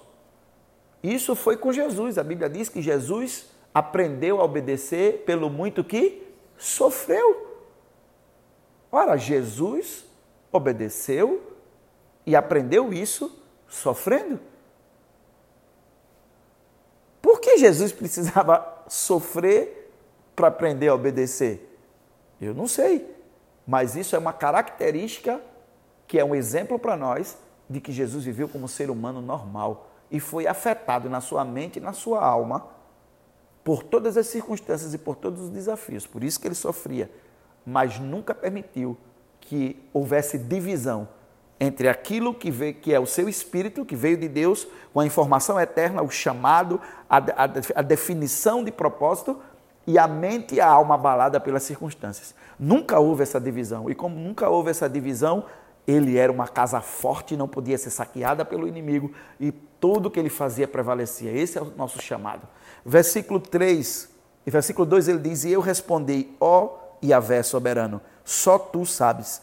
Isso 1.03 1.35
foi 1.35 1.57
com 1.57 1.73
Jesus. 1.73 2.19
A 2.19 2.25
Bíblia 2.25 2.49
diz 2.49 2.69
que 2.69 2.81
Jesus 2.81 3.51
aprendeu 3.75 4.41
a 4.41 4.45
obedecer 4.45 5.25
pelo 5.25 5.51
muito 5.51 5.85
que 5.85 6.27
sofreu. 6.57 7.47
Ora, 8.91 9.17
Jesus 9.17 10.05
obedeceu 10.51 11.43
e 12.25 12.35
aprendeu 12.35 12.93
isso 12.93 13.43
sofrendo. 13.69 14.41
Por 17.21 17.41
que 17.41 17.59
Jesus 17.59 17.93
precisava 17.93 18.85
sofrer 18.89 19.93
para 20.35 20.49
aprender 20.49 20.89
a 20.89 20.95
obedecer? 20.95 21.68
Eu 22.41 22.55
não 22.55 22.67
sei, 22.67 23.15
mas 23.67 23.97
isso 23.97 24.15
é 24.15 24.19
uma 24.19 24.33
característica 24.33 25.41
que 26.07 26.19
é 26.19 26.25
um 26.25 26.35
exemplo 26.35 26.79
para 26.79 26.97
nós 26.97 27.37
de 27.69 27.81
que 27.81 27.93
Jesus 27.93 28.25
viveu 28.25 28.49
como 28.49 28.69
ser 28.69 28.91
humano 28.91 29.21
normal 29.21 29.91
e 30.11 30.21
foi 30.21 30.47
afetado 30.47 31.11
na 31.11 31.21
sua 31.21 31.45
mente 31.45 31.79
e 31.79 31.83
na 31.83 31.93
sua 31.93 32.25
alma 32.25 32.67
por 33.63 33.83
todas 33.83 34.17
as 34.17 34.27
circunstâncias 34.27 34.95
e 34.95 34.99
por 34.99 35.17
todos 35.17 35.43
os 35.43 35.51
desafios. 35.51 36.07
Por 36.07 36.25
isso 36.25 36.41
que 36.41 36.49
ele 36.49 36.55
sofria 36.55 37.11
mas 37.69 37.99
nunca 37.99 38.35
permitiu 38.35 38.97
que 39.41 39.79
houvesse 39.93 40.39
divisão 40.39 41.07
entre 41.61 41.87
aquilo 41.87 42.33
que, 42.33 42.73
que 42.73 42.95
é 42.95 42.99
o 43.01 43.05
seu 43.05 43.29
espírito, 43.29 43.85
que 43.85 43.95
veio 43.95 44.17
de 44.17 44.27
Deus, 44.27 44.67
com 44.93 45.01
a 45.01 45.07
informação 45.07 45.61
eterna, 45.61 46.01
o 46.01 46.09
chamado, 46.09 46.81
a, 47.11 47.19
a, 47.19 47.45
a 47.75 47.83
definição 47.83 48.65
de 48.65 48.73
propósito, 48.73 49.39
e 49.89 49.97
a 49.97 50.07
mente 50.07 50.57
e 50.57 50.61
a 50.61 50.67
alma 50.67 50.97
abalada 50.97 51.41
pelas 51.41 51.63
circunstâncias. 51.63 52.35
Nunca 52.61 52.99
houve 52.99 53.23
essa 53.23 53.41
divisão. 53.41 53.89
E 53.89 53.95
como 53.95 54.21
nunca 54.21 54.47
houve 54.47 54.71
essa 54.71 54.87
divisão, 54.87 55.47
ele 55.87 56.19
era 56.19 56.31
uma 56.31 56.47
casa 56.47 56.79
forte, 56.83 57.35
não 57.35 57.49
podia 57.49 57.79
ser 57.79 57.89
saqueada 57.89 58.45
pelo 58.45 58.69
inimigo, 58.69 59.11
e 59.41 59.51
tudo 59.51 60.11
que 60.11 60.21
ele 60.21 60.29
fazia 60.29 60.69
prevalecia. 60.69 61.33
Esse 61.33 61.57
é 61.57 61.63
o 61.63 61.73
nosso 61.75 62.03
chamado. 62.03 62.47
Versículo 62.85 63.41
3 63.41 64.11
E 64.47 64.51
versículo 64.51 64.85
2 64.85 65.09
ele 65.09 65.21
diz: 65.21 65.45
E 65.45 65.53
eu 65.53 65.63
respondi, 65.63 66.29
ó 66.39 66.69
Yahvé 67.03 67.43
soberano, 67.43 67.99
só 68.27 68.59
tu 68.59 68.85
sabes. 68.85 69.41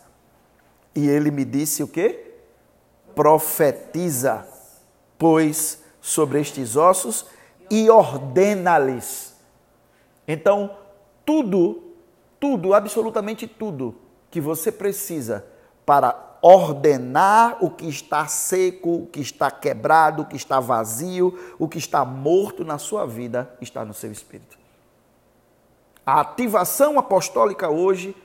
E 0.93 1.09
ele 1.09 1.31
me 1.31 1.43
disse 1.43 1.81
o 1.81 1.87
quê? 1.87 2.35
Profetiza, 3.15 4.47
pois, 5.17 5.81
sobre 5.99 6.39
estes 6.39 6.75
ossos 6.75 7.25
e 7.67 7.89
ordena-lhes. 7.89 9.34
Então, 10.27 10.77
tudo, 11.25 11.83
tudo, 12.39 12.73
absolutamente 12.73 13.47
tudo 13.47 13.95
que 14.29 14.41
você 14.41 14.71
precisa 14.71 15.45
para 15.85 16.37
ordenar 16.41 17.57
o 17.63 17.69
que 17.69 17.87
está 17.87 18.27
seco, 18.27 18.95
o 18.95 19.07
que 19.07 19.21
está 19.21 19.49
quebrado, 19.49 20.23
o 20.23 20.25
que 20.25 20.35
está 20.35 20.59
vazio, 20.59 21.55
o 21.57 21.67
que 21.67 21.77
está 21.77 22.05
morto 22.05 22.63
na 22.63 22.77
sua 22.77 23.05
vida, 23.05 23.55
está 23.61 23.83
no 23.83 23.93
seu 23.93 24.11
espírito. 24.11 24.57
A 26.05 26.21
ativação 26.21 26.99
apostólica 26.99 27.69
hoje 27.69 28.15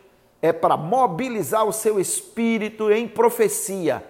é 0.42 0.52
para 0.52 0.76
mobilizar 0.76 1.64
o 1.64 1.72
seu 1.72 1.98
espírito 1.98 2.90
em 2.90 3.08
profecia 3.08 4.04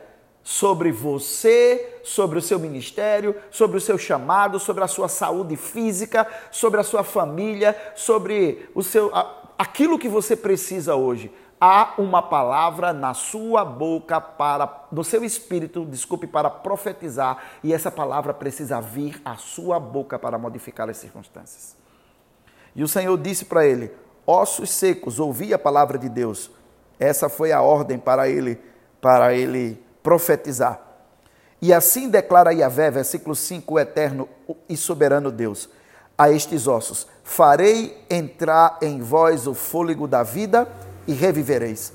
sobre 0.50 0.90
você, 0.90 2.00
sobre 2.02 2.36
o 2.36 2.42
seu 2.42 2.58
ministério, 2.58 3.36
sobre 3.52 3.76
o 3.76 3.80
seu 3.80 3.96
chamado, 3.96 4.58
sobre 4.58 4.82
a 4.82 4.88
sua 4.88 5.06
saúde 5.06 5.54
física, 5.54 6.26
sobre 6.50 6.80
a 6.80 6.82
sua 6.82 7.04
família, 7.04 7.76
sobre 7.94 8.68
o 8.74 8.82
seu 8.82 9.12
aquilo 9.56 9.96
que 9.96 10.08
você 10.08 10.34
precisa 10.34 10.96
hoje. 10.96 11.32
Há 11.60 11.94
uma 11.98 12.20
palavra 12.20 12.92
na 12.92 13.14
sua 13.14 13.64
boca 13.64 14.20
para 14.20 14.88
no 14.90 15.04
seu 15.04 15.22
espírito, 15.22 15.84
desculpe, 15.84 16.26
para 16.26 16.50
profetizar, 16.50 17.38
e 17.62 17.72
essa 17.72 17.88
palavra 17.88 18.34
precisa 18.34 18.80
vir 18.80 19.22
à 19.24 19.36
sua 19.36 19.78
boca 19.78 20.18
para 20.18 20.36
modificar 20.36 20.90
as 20.90 20.96
circunstâncias. 20.96 21.76
E 22.74 22.82
o 22.82 22.88
Senhor 22.88 23.16
disse 23.16 23.44
para 23.44 23.64
ele: 23.64 23.92
Ossos 24.26 24.70
secos, 24.70 25.20
ouvi 25.20 25.54
a 25.54 25.58
palavra 25.60 25.96
de 25.96 26.08
Deus. 26.08 26.50
Essa 26.98 27.28
foi 27.28 27.52
a 27.52 27.62
ordem 27.62 27.98
para 28.00 28.28
ele, 28.28 28.60
para 29.00 29.32
ele 29.32 29.80
profetizar. 30.02 30.90
E 31.62 31.72
assim 31.74 32.08
declara 32.08 32.54
Yahvé, 32.54 32.90
versículo 32.90 33.34
5, 33.34 33.74
o 33.74 33.78
eterno 33.78 34.28
e 34.68 34.76
soberano 34.76 35.30
Deus, 35.30 35.68
a 36.16 36.30
estes 36.30 36.66
ossos: 36.66 37.06
Farei 37.22 38.04
entrar 38.08 38.78
em 38.80 39.00
vós 39.00 39.46
o 39.46 39.54
fôlego 39.54 40.08
da 40.08 40.22
vida 40.22 40.70
e 41.06 41.12
revivereis. 41.12 41.92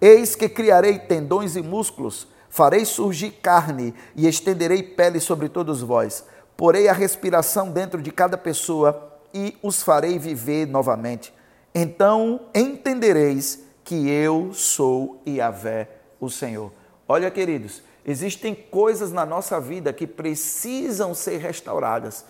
Eis 0.00 0.34
que 0.34 0.48
criarei 0.48 0.98
tendões 0.98 1.56
e 1.56 1.62
músculos, 1.62 2.26
farei 2.48 2.84
surgir 2.84 3.30
carne 3.42 3.94
e 4.16 4.26
estenderei 4.26 4.82
pele 4.82 5.20
sobre 5.20 5.48
todos 5.48 5.82
vós. 5.82 6.24
Porei 6.56 6.88
a 6.88 6.92
respiração 6.92 7.70
dentro 7.70 8.02
de 8.02 8.10
cada 8.10 8.36
pessoa 8.36 9.18
e 9.32 9.56
os 9.62 9.82
farei 9.82 10.18
viver 10.18 10.66
novamente. 10.66 11.32
Então 11.74 12.40
entendereis 12.54 13.62
que 13.84 14.08
eu 14.08 14.52
sou 14.52 15.22
Yahvé, 15.26 15.88
o 16.18 16.28
Senhor. 16.28 16.79
Olha, 17.12 17.28
queridos, 17.28 17.82
existem 18.06 18.54
coisas 18.54 19.10
na 19.10 19.26
nossa 19.26 19.60
vida 19.60 19.92
que 19.92 20.06
precisam 20.06 21.12
ser 21.12 21.38
restauradas 21.38 22.24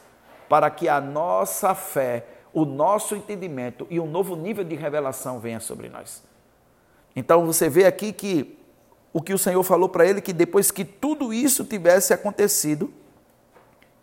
para 0.49 0.71
que 0.71 0.89
a 0.89 0.99
nossa 1.03 1.75
fé, 1.75 2.25
o 2.51 2.65
nosso 2.65 3.15
entendimento 3.15 3.87
e 3.91 4.01
um 4.01 4.07
novo 4.07 4.35
nível 4.35 4.65
de 4.65 4.75
revelação 4.75 5.39
venha 5.39 5.61
sobre 5.61 5.91
nós. 5.91 6.23
Então 7.15 7.45
você 7.45 7.69
vê 7.69 7.85
aqui 7.85 8.11
que 8.11 8.59
o 9.13 9.21
que 9.21 9.35
o 9.35 9.39
Senhor 9.39 9.63
falou 9.65 9.87
para 9.87 10.07
ele 10.07 10.23
que 10.23 10.33
depois 10.33 10.71
que 10.71 10.87
tudo 10.87 11.31
isso 11.31 11.63
tivesse 11.67 12.15
acontecido, 12.15 12.91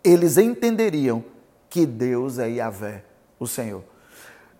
eles 0.04 0.38
entenderiam 0.38 1.24
que 1.68 1.84
Deus 1.86 2.38
é 2.38 2.48
Yahvé, 2.48 3.02
o 3.36 3.48
Senhor. 3.48 3.82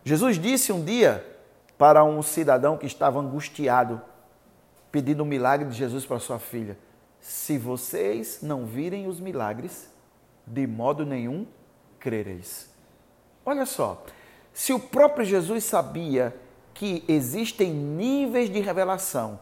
Jesus 0.03 0.37
disse 0.37 0.73
um 0.73 0.85
dia 0.85 1.25
para 1.79 2.03
um 2.03 2.21
cidadão 2.23 2.77
que 2.77 2.87
estava 2.87 3.21
angustiado 3.21 4.03
pedindo 4.99 5.23
o 5.23 5.27
milagre 5.27 5.69
de 5.69 5.77
Jesus 5.77 6.05
para 6.05 6.19
sua 6.19 6.41
filha. 6.41 6.77
Se 7.21 7.57
vocês 7.57 8.41
não 8.43 8.67
virem 8.67 9.07
os 9.07 9.21
milagres, 9.21 9.89
de 10.45 10.67
modo 10.67 11.07
nenhum 11.07 11.47
crereis. 12.01 12.69
Olha 13.47 13.65
só, 13.65 14.05
se 14.53 14.73
o 14.73 14.81
próprio 14.81 15.25
Jesus 15.25 15.63
sabia 15.63 16.35
que 16.75 17.05
existem 17.07 17.73
níveis 17.73 18.51
de 18.51 18.59
revelação 18.59 19.39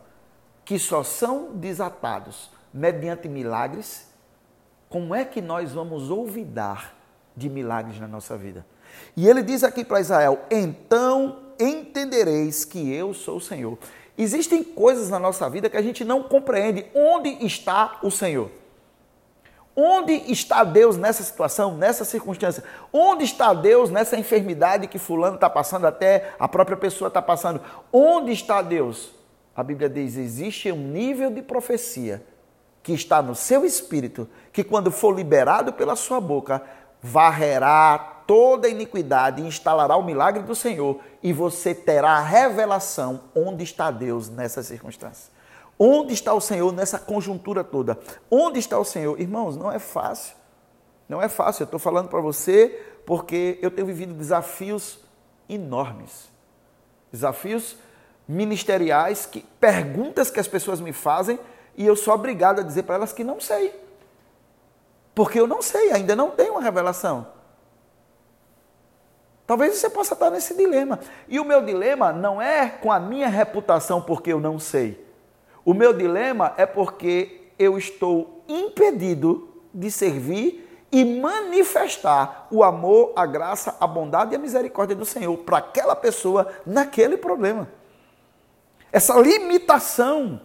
que 0.63 0.79
só 0.79 1.03
são 1.03 1.55
desatados 1.55 2.51
mediante 2.71 3.27
milagres, 3.27 4.09
como 4.91 5.15
é 5.15 5.25
que 5.25 5.41
nós 5.41 5.73
vamos 5.73 6.11
olvidar 6.11 6.95
de 7.35 7.49
milagres 7.49 7.99
na 7.99 8.07
nossa 8.07 8.37
vida? 8.37 8.67
E 9.17 9.27
ele 9.27 9.43
diz 9.43 9.65
aqui 9.65 9.83
para 9.83 10.01
Israel: 10.01 10.39
então 10.51 11.47
entendereis 11.59 12.63
que 12.63 12.93
eu 12.93 13.15
sou 13.15 13.39
o 13.39 13.41
Senhor. 13.41 13.79
Existem 14.19 14.63
coisas 14.63 15.11
na 15.11 15.19
nossa 15.19 15.49
vida 15.51 15.69
que 15.69 15.77
a 15.77 15.83
gente 15.83 16.05
não 16.05 16.23
compreende. 16.23 16.87
Onde 16.95 17.29
está 17.45 17.99
o 18.03 18.11
Senhor? 18.11 18.51
Onde 19.75 20.15
está 20.33 20.65
Deus 20.65 20.97
nessa 20.97 21.23
situação, 21.23 21.77
nessa 21.77 22.03
circunstância? 22.03 22.65
Onde 22.91 23.25
está 23.25 23.53
Deus 23.53 23.91
nessa 23.91 24.17
enfermidade 24.17 24.87
que 24.87 24.99
fulano 24.99 25.35
está 25.35 25.51
passando, 25.51 25.87
até 25.87 26.33
a 26.39 26.49
própria 26.49 26.79
pessoa 26.79 27.09
está 27.09 27.21
passando? 27.21 27.61
Onde 27.93 28.33
está 28.33 28.63
Deus? 28.63 29.11
A 29.55 29.63
Bíblia 29.63 29.91
diz: 29.91 30.17
existe 30.17 30.73
um 30.73 30.77
nível 30.77 31.31
de 31.31 31.43
profecia 31.43 32.25
que 32.83 32.95
está 32.95 33.21
no 33.21 33.35
seu 33.35 33.67
espírito, 33.67 34.27
que 34.51 34.65
quando 34.65 34.91
for 34.91 35.15
liberado 35.15 35.73
pela 35.73 35.97
sua 35.97 36.21
boca, 36.21 36.63
varrerá 37.03 38.23
toda 38.27 38.69
iniquidade 38.69 39.41
e 39.41 39.47
instalará 39.47 39.97
o 39.97 40.03
milagre 40.03 40.43
do 40.43 40.55
Senhor, 40.55 41.01
e 41.23 41.33
você 41.33 41.75
terá 41.75 42.13
a 42.13 42.23
revelação 42.23 43.21
onde 43.35 43.63
está 43.63 43.91
Deus 43.91 44.29
nessa 44.29 44.63
circunstância. 44.63 45.33
Onde 45.79 46.15
está 46.15 46.33
o 46.33 46.41
Senhor 46.41 46.73
nessa 46.73 46.99
conjuntura 46.99 47.63
toda? 47.63 47.99
Onde 48.31 48.59
está 48.59 48.79
o 48.79 48.85
Senhor? 48.85 49.21
Irmãos, 49.21 49.57
não 49.57 49.71
é 49.71 49.79
fácil. 49.79 50.35
Não 51.09 51.21
é 51.21 51.29
fácil. 51.29 51.63
Eu 51.63 51.67
estou 51.67 51.79
falando 51.79 52.09
para 52.09 52.21
você 52.21 52.69
porque 53.05 53.59
eu 53.61 53.71
tenho 53.71 53.87
vivido 53.87 54.15
desafios 54.15 54.99
enormes. 55.49 56.29
Desafios 57.13 57.77
ministeriais, 58.27 59.27
que, 59.27 59.43
perguntas 59.61 60.31
que 60.31 60.41
as 60.41 60.49
pessoas 60.49 60.81
me 60.81 60.93
fazem 60.93 61.39
e 61.77 61.87
eu 61.87 61.95
sou 61.95 62.15
obrigado 62.15 62.61
a 62.61 62.65
dizer 62.65 62.83
para 62.83 62.97
elas 62.97 63.13
que 63.13 63.23
não 63.23 63.39
sei. 63.39 63.86
Porque 65.17 65.41
eu 65.41 65.47
não 65.47 65.63
sei, 65.63 65.93
ainda 65.93 66.15
não 66.15 66.31
tenho 66.31 66.53
uma 66.53 66.61
revelação. 66.61 67.27
Talvez 69.47 69.75
você 69.75 69.89
possa 69.89 70.13
estar 70.13 70.29
nesse 70.29 70.55
dilema. 70.55 71.01
E 71.27 71.41
o 71.41 71.45
meu 71.45 71.65
dilema 71.65 72.13
não 72.13 72.41
é 72.41 72.69
com 72.69 72.93
a 72.93 73.01
minha 73.01 73.27
reputação 73.27 74.03
porque 74.03 74.31
eu 74.31 74.39
não 74.39 74.59
sei. 74.59 75.03
O 75.65 75.73
meu 75.73 75.95
dilema 75.95 76.53
é 76.59 76.67
porque 76.67 77.49
eu 77.59 77.79
estou 77.79 78.45
impedido 78.47 79.49
de 79.73 79.91
servir 79.91 80.85
e 80.93 81.03
manifestar 81.03 82.47
o 82.51 82.63
amor, 82.63 83.15
a 83.17 83.25
graça, 83.25 83.75
a 83.81 83.87
bondade 83.87 84.35
e 84.35 84.37
a 84.37 84.39
misericórdia 84.39 84.95
do 84.95 85.07
Senhor 85.07 85.35
para 85.39 85.57
aquela 85.57 85.97
pessoa 85.97 86.53
naquele 86.67 87.17
problema. 87.17 87.71
Essa 88.93 89.19
limitação 89.19 90.43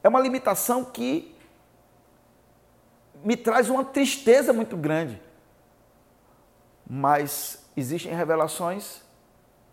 é 0.00 0.08
uma 0.08 0.20
limitação 0.20 0.84
que 0.84 1.31
me 3.24 3.36
traz 3.36 3.68
uma 3.68 3.84
tristeza 3.84 4.52
muito 4.52 4.76
grande. 4.76 5.20
Mas 6.88 7.64
existem 7.76 8.14
revelações 8.14 9.00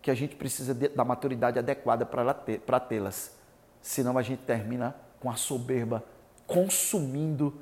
que 0.02 0.10
a 0.10 0.16
gente 0.16 0.36
precisa 0.36 0.74
de, 0.74 0.88
da 0.90 1.04
maturidade 1.04 1.60
adequada 1.60 2.06
para 2.06 2.80
tê-las. 2.80 3.36
Senão 3.82 4.18
a 4.18 4.22
gente 4.22 4.42
termina 4.44 4.96
com 5.20 5.30
a 5.30 5.36
soberba 5.36 6.04
consumindo 6.48 7.54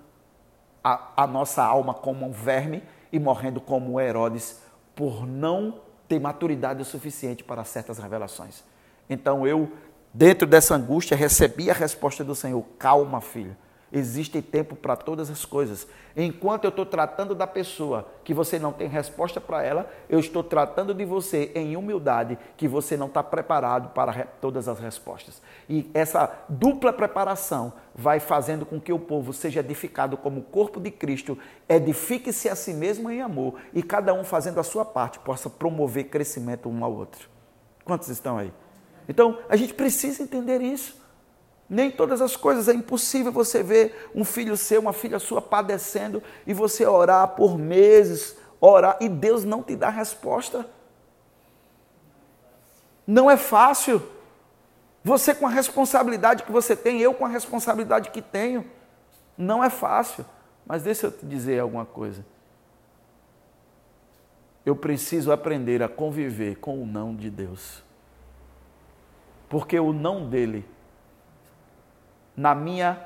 a, 0.83 1.23
a 1.23 1.27
nossa 1.27 1.63
alma 1.63 1.93
como 1.93 2.25
um 2.25 2.31
verme 2.31 2.83
e 3.11 3.19
morrendo 3.19 3.59
como 3.59 3.99
Herodes 3.99 4.61
por 4.95 5.25
não 5.25 5.81
ter 6.07 6.19
maturidade 6.19 6.81
o 6.81 6.85
suficiente 6.85 7.43
para 7.43 7.63
certas 7.63 7.97
revelações. 7.97 8.63
Então 9.09 9.45
eu, 9.45 9.71
dentro 10.13 10.47
dessa 10.47 10.75
angústia, 10.75 11.17
recebi 11.17 11.69
a 11.69 11.73
resposta 11.73 12.23
do 12.23 12.35
Senhor: 12.35 12.63
calma, 12.77 13.19
filho 13.19 13.55
Existe 13.91 14.41
tempo 14.41 14.75
para 14.75 14.97
todas 14.97 15.29
as 15.29 15.45
coisas. 15.45 15.87
Enquanto 16.15 16.65
eu 16.65 16.69
estou 16.69 16.85
tratando 16.85 17.33
da 17.33 17.47
pessoa 17.47 18.05
que 18.23 18.33
você 18.33 18.59
não 18.59 18.73
tem 18.73 18.87
resposta 18.87 19.39
para 19.39 19.63
ela, 19.63 19.89
eu 20.09 20.19
estou 20.19 20.43
tratando 20.43 20.93
de 20.93 21.05
você 21.05 21.51
em 21.55 21.77
humildade, 21.77 22.37
que 22.57 22.67
você 22.67 22.97
não 22.97 23.07
está 23.07 23.23
preparado 23.23 23.93
para 23.93 24.25
todas 24.41 24.67
as 24.67 24.79
respostas. 24.79 25.41
E 25.69 25.89
essa 25.93 26.29
dupla 26.49 26.91
preparação 26.91 27.71
vai 27.95 28.19
fazendo 28.19 28.65
com 28.65 28.79
que 28.79 28.91
o 28.91 28.99
povo 28.99 29.31
seja 29.31 29.61
edificado 29.61 30.17
como 30.17 30.41
corpo 30.41 30.81
de 30.81 30.91
Cristo, 30.91 31.37
edifique-se 31.69 32.49
a 32.49 32.55
si 32.55 32.73
mesmo 32.73 33.09
em 33.09 33.21
amor 33.21 33.55
e 33.73 33.81
cada 33.81 34.13
um 34.13 34.23
fazendo 34.23 34.59
a 34.59 34.63
sua 34.63 34.83
parte 34.83 35.17
possa 35.19 35.49
promover 35.49 36.09
crescimento 36.09 36.67
um 36.67 36.83
ao 36.83 36.93
outro. 36.93 37.29
Quantos 37.85 38.09
estão 38.09 38.37
aí? 38.37 38.51
Então, 39.07 39.39
a 39.47 39.55
gente 39.55 39.73
precisa 39.73 40.21
entender 40.21 40.61
isso. 40.61 41.06
Nem 41.69 41.91
todas 41.91 42.21
as 42.21 42.35
coisas 42.35 42.67
é 42.67 42.73
impossível 42.73 43.31
você 43.31 43.61
ver 43.61 44.09
um 44.15 44.23
filho 44.23 44.55
seu, 44.55 44.79
uma 44.79 44.93
filha 44.93 45.19
sua 45.19 45.41
padecendo 45.41 46.23
e 46.45 46.53
você 46.53 46.85
orar 46.85 47.27
por 47.29 47.57
meses, 47.57 48.37
orar 48.59 48.97
e 49.01 49.09
Deus 49.09 49.43
não 49.43 49.61
te 49.61 49.75
dá 49.75 49.89
resposta. 49.89 50.65
Não 53.05 53.29
é 53.29 53.37
fácil. 53.37 54.01
Você 55.03 55.33
com 55.33 55.45
a 55.45 55.49
responsabilidade 55.49 56.43
que 56.43 56.51
você 56.51 56.75
tem, 56.75 56.99
eu 56.99 57.13
com 57.13 57.25
a 57.25 57.29
responsabilidade 57.29 58.11
que 58.11 58.21
tenho. 58.21 58.65
Não 59.37 59.63
é 59.63 59.69
fácil. 59.69 60.25
Mas 60.65 60.83
deixa 60.83 61.07
eu 61.07 61.11
te 61.11 61.25
dizer 61.25 61.59
alguma 61.59 61.85
coisa. 61.85 62.25
Eu 64.65 64.75
preciso 64.75 65.31
aprender 65.31 65.81
a 65.81 65.87
conviver 65.87 66.57
com 66.57 66.81
o 66.81 66.85
não 66.85 67.15
de 67.15 67.29
Deus. 67.29 67.81
Porque 69.47 69.79
o 69.79 69.93
não 69.93 70.29
dele, 70.29 70.65
na 72.37 72.53
minha 72.53 73.03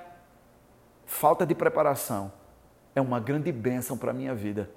falta 1.06 1.46
de 1.46 1.56
preparação, 1.56 2.34
é 2.94 3.00
uma 3.00 3.20
grande 3.20 3.50
bênção 3.50 3.98
para 3.98 4.12
a 4.12 4.13
minha 4.13 4.36
vida, 4.36 4.70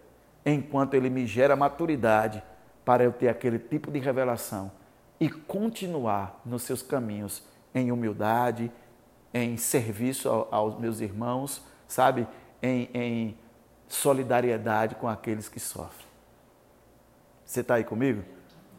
enquanto 0.46 0.94
ele 0.94 1.10
me 1.10 1.26
gera 1.26 1.56
maturidade 1.56 2.40
para 2.84 3.02
eu 3.02 3.12
ter 3.12 3.28
aquele 3.28 3.58
tipo 3.58 3.90
de 3.90 3.98
revelação 3.98 4.70
e 5.18 5.28
continuar 5.28 6.40
nos 6.44 6.62
seus 6.62 6.82
caminhos 6.82 7.42
em 7.74 7.90
humildade, 7.90 8.70
em 9.32 9.56
serviço 9.56 10.28
aos 10.50 10.78
meus 10.78 11.00
irmãos, 11.00 11.60
sabe? 11.88 12.28
Em, 12.62 12.88
em 12.94 13.38
solidariedade 13.88 14.94
com 14.94 15.08
aqueles 15.08 15.48
que 15.48 15.58
sofrem. 15.58 16.06
Você 17.44 17.60
está 17.60 17.74
aí 17.74 17.84
comigo? 17.84 18.22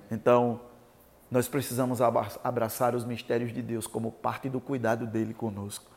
Então, 0.10 0.62
nós 1.36 1.50
precisamos 1.50 2.00
abraçar 2.02 2.96
os 2.96 3.04
mistérios 3.04 3.52
de 3.52 3.62
Deus 3.62 3.86
como 3.88 4.10
parte 4.10 4.48
do 4.48 4.62
cuidado 4.62 5.06
dele 5.06 5.34
conosco. 5.34 5.92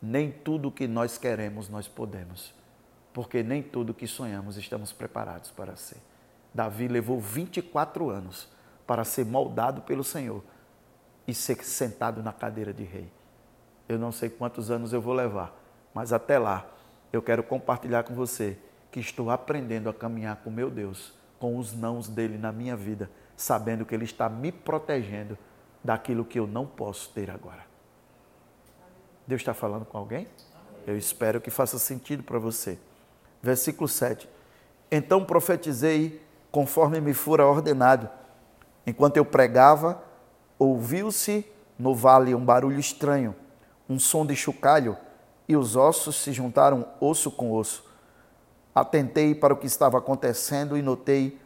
Nem 0.00 0.32
tudo 0.32 0.72
que 0.72 0.88
nós 0.88 1.18
queremos 1.18 1.68
nós 1.68 1.86
podemos, 1.86 2.54
porque 3.12 3.42
nem 3.42 3.62
tudo 3.62 3.92
que 3.92 4.06
sonhamos 4.06 4.56
estamos 4.56 4.94
preparados 4.94 5.50
para 5.50 5.76
ser. 5.76 5.98
Davi 6.54 6.88
levou 6.88 7.20
24 7.20 8.08
anos 8.08 8.48
para 8.86 9.04
ser 9.04 9.26
moldado 9.26 9.82
pelo 9.82 10.02
Senhor 10.02 10.42
e 11.28 11.34
ser 11.34 11.62
sentado 11.62 12.22
na 12.22 12.32
cadeira 12.32 12.72
de 12.72 12.82
rei. 12.82 13.12
Eu 13.86 13.98
não 13.98 14.10
sei 14.10 14.30
quantos 14.30 14.70
anos 14.70 14.90
eu 14.94 15.02
vou 15.02 15.12
levar, 15.12 15.54
mas 15.92 16.14
até 16.14 16.38
lá 16.38 16.64
eu 17.12 17.20
quero 17.20 17.42
compartilhar 17.42 18.04
com 18.04 18.14
você 18.14 18.56
que 18.90 19.00
estou 19.00 19.28
aprendendo 19.28 19.90
a 19.90 19.92
caminhar 19.92 20.36
com 20.36 20.50
meu 20.50 20.70
Deus, 20.70 21.12
com 21.38 21.58
os 21.58 21.74
nãos 21.74 22.08
dele 22.08 22.38
na 22.38 22.52
minha 22.52 22.74
vida, 22.74 23.10
sabendo 23.36 23.84
que 23.84 23.94
ele 23.94 24.04
está 24.04 24.28
me 24.28 24.50
protegendo 24.50 25.36
daquilo 25.82 26.24
que 26.24 26.38
eu 26.38 26.46
não 26.46 26.66
posso 26.66 27.10
ter 27.10 27.30
agora. 27.30 27.64
Deus 29.26 29.40
está 29.40 29.54
falando 29.54 29.84
com 29.84 29.98
alguém? 29.98 30.26
Eu 30.86 30.96
espero 30.96 31.40
que 31.40 31.50
faça 31.50 31.78
sentido 31.78 32.22
para 32.22 32.38
você. 32.38 32.78
Versículo 33.42 33.88
7. 33.88 34.28
Então 34.90 35.24
profetizei 35.24 36.22
conforme 36.50 37.00
me 37.00 37.12
fora 37.12 37.44
ordenado 37.44 38.08
Enquanto 38.86 39.16
eu 39.16 39.24
pregava, 39.24 40.00
ouviu-se 40.56 41.44
no 41.76 41.92
vale 41.94 42.34
um 42.34 42.44
barulho 42.44 42.78
estranho, 42.78 43.34
um 43.88 43.98
som 43.98 44.24
de 44.24 44.36
chocalho, 44.36 44.96
e 45.48 45.56
os 45.56 45.74
ossos 45.76 46.16
se 46.16 46.32
juntaram 46.32 46.86
osso 47.00 47.30
com 47.30 47.52
osso. 47.52 47.84
Atentei 48.74 49.34
para 49.34 49.52
o 49.52 49.56
que 49.56 49.66
estava 49.66 49.98
acontecendo 49.98 50.78
e 50.78 50.82
notei 50.82 51.38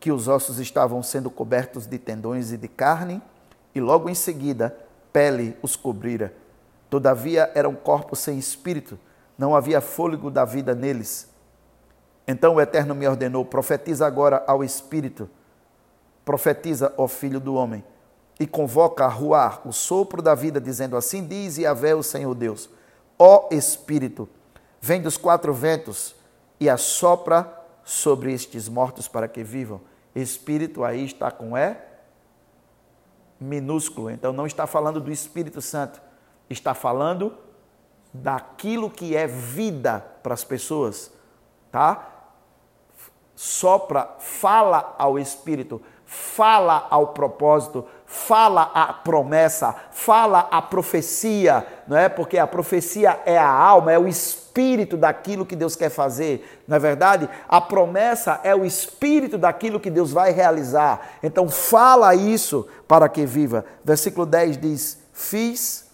que 0.00 0.12
os 0.12 0.28
ossos 0.28 0.58
estavam 0.58 1.02
sendo 1.02 1.30
cobertos 1.30 1.86
de 1.86 1.98
tendões 1.98 2.52
e 2.52 2.56
de 2.56 2.68
carne, 2.68 3.22
e 3.74 3.80
logo 3.80 4.08
em 4.08 4.14
seguida 4.14 4.76
pele 5.12 5.56
os 5.62 5.76
cobrira. 5.76 6.32
Todavia 6.88 7.50
eram 7.54 7.74
corpos 7.74 8.20
sem 8.20 8.38
espírito, 8.38 8.98
não 9.36 9.54
havia 9.54 9.80
fôlego 9.80 10.30
da 10.30 10.44
vida 10.44 10.74
neles. 10.74 11.28
Então 12.26 12.54
o 12.54 12.60
Eterno 12.60 12.94
me 12.94 13.06
ordenou: 13.06 13.44
profetiza 13.44 14.06
agora 14.06 14.42
ao 14.46 14.64
espírito 14.64 15.28
profetiza, 16.28 16.92
ó 16.98 17.08
filho 17.08 17.40
do 17.40 17.54
homem, 17.54 17.82
e 18.38 18.46
convoca 18.46 19.06
a 19.06 19.08
ruar 19.08 19.66
o 19.66 19.72
sopro 19.72 20.20
da 20.20 20.34
vida, 20.34 20.60
dizendo 20.60 20.94
assim: 20.94 21.26
diz 21.26 21.56
Yahvé, 21.56 21.94
o 21.94 22.02
Senhor 22.02 22.34
Deus, 22.34 22.68
ó 23.18 23.48
Espírito, 23.50 24.28
vem 24.78 25.00
dos 25.00 25.16
quatro 25.16 25.54
ventos 25.54 26.14
e 26.60 26.68
assopra 26.68 27.50
sobre 27.82 28.30
estes 28.30 28.68
mortos 28.68 29.08
para 29.08 29.26
que 29.26 29.42
vivam. 29.42 29.80
Espírito 30.14 30.84
aí 30.84 31.04
está 31.04 31.30
com 31.30 31.56
E 31.56 31.76
minúsculo, 33.40 34.10
então 34.10 34.32
não 34.32 34.46
está 34.46 34.66
falando 34.66 35.00
do 35.00 35.12
Espírito 35.12 35.62
Santo, 35.62 36.00
está 36.50 36.74
falando 36.74 37.36
daquilo 38.12 38.90
que 38.90 39.14
é 39.14 39.26
vida 39.26 40.04
para 40.22 40.34
as 40.34 40.42
pessoas, 40.42 41.12
tá? 41.70 42.14
Sopra, 43.36 44.16
fala 44.18 44.96
ao 44.98 45.18
Espírito 45.18 45.80
fala 46.08 46.86
ao 46.88 47.08
propósito, 47.08 47.86
fala 48.06 48.70
a 48.74 48.94
promessa, 48.94 49.74
fala 49.90 50.48
a 50.50 50.62
profecia, 50.62 51.66
não 51.86 51.98
é? 51.98 52.08
Porque 52.08 52.38
a 52.38 52.46
profecia 52.46 53.20
é 53.26 53.36
a 53.36 53.46
alma, 53.46 53.92
é 53.92 53.98
o 53.98 54.08
espírito 54.08 54.47
daquilo 54.96 55.46
que 55.46 55.54
Deus 55.56 55.76
quer 55.76 55.90
fazer, 55.90 56.62
não 56.66 56.76
é 56.76 56.80
verdade? 56.80 57.28
A 57.48 57.60
promessa 57.60 58.40
é 58.42 58.54
o 58.54 58.64
espírito 58.64 59.38
daquilo 59.38 59.80
que 59.80 59.90
Deus 59.90 60.12
vai 60.12 60.32
realizar. 60.32 61.18
Então 61.22 61.48
fala 61.48 62.14
isso 62.14 62.66
para 62.86 63.08
que 63.08 63.24
viva. 63.24 63.64
Versículo 63.84 64.26
10 64.26 64.58
diz: 64.58 64.98
Fiz 65.12 65.86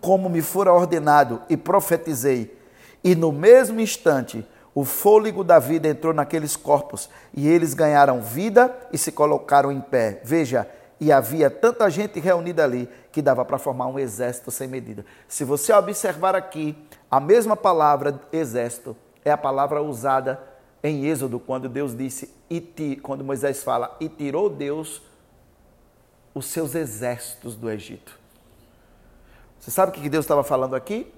como 0.00 0.28
me 0.28 0.40
fora 0.40 0.72
ordenado 0.72 1.42
e 1.48 1.56
profetizei, 1.56 2.56
e 3.02 3.14
no 3.14 3.32
mesmo 3.32 3.80
instante 3.80 4.46
o 4.74 4.84
fôlego 4.84 5.42
da 5.42 5.58
vida 5.58 5.88
entrou 5.88 6.12
naqueles 6.12 6.54
corpos 6.54 7.08
e 7.32 7.48
eles 7.48 7.72
ganharam 7.72 8.20
vida 8.20 8.76
e 8.92 8.98
se 8.98 9.10
colocaram 9.10 9.72
em 9.72 9.80
pé. 9.80 10.20
Veja, 10.22 10.68
e 10.98 11.12
havia 11.12 11.50
tanta 11.50 11.88
gente 11.90 12.18
reunida 12.18 12.64
ali 12.64 12.88
que 13.12 13.20
dava 13.20 13.44
para 13.44 13.58
formar 13.58 13.86
um 13.86 13.98
exército 13.98 14.50
sem 14.50 14.66
medida. 14.66 15.04
Se 15.28 15.44
você 15.44 15.72
observar 15.72 16.34
aqui, 16.34 16.76
a 17.10 17.20
mesma 17.20 17.56
palavra 17.56 18.20
exército 18.32 18.96
é 19.24 19.30
a 19.30 19.36
palavra 19.36 19.82
usada 19.82 20.40
em 20.82 21.06
Êxodo, 21.06 21.38
quando 21.38 21.68
Deus 21.68 21.96
disse, 21.96 22.32
e 22.48 22.60
quando 23.02 23.24
Moisés 23.24 23.62
fala, 23.62 23.96
e 24.00 24.08
tirou 24.08 24.48
Deus 24.48 25.02
os 26.34 26.46
seus 26.46 26.74
exércitos 26.74 27.56
do 27.56 27.70
Egito. 27.70 28.18
Você 29.58 29.70
sabe 29.70 29.90
o 29.90 29.94
que 29.94 30.08
Deus 30.08 30.24
estava 30.24 30.44
falando 30.44 30.76
aqui? 30.76 31.12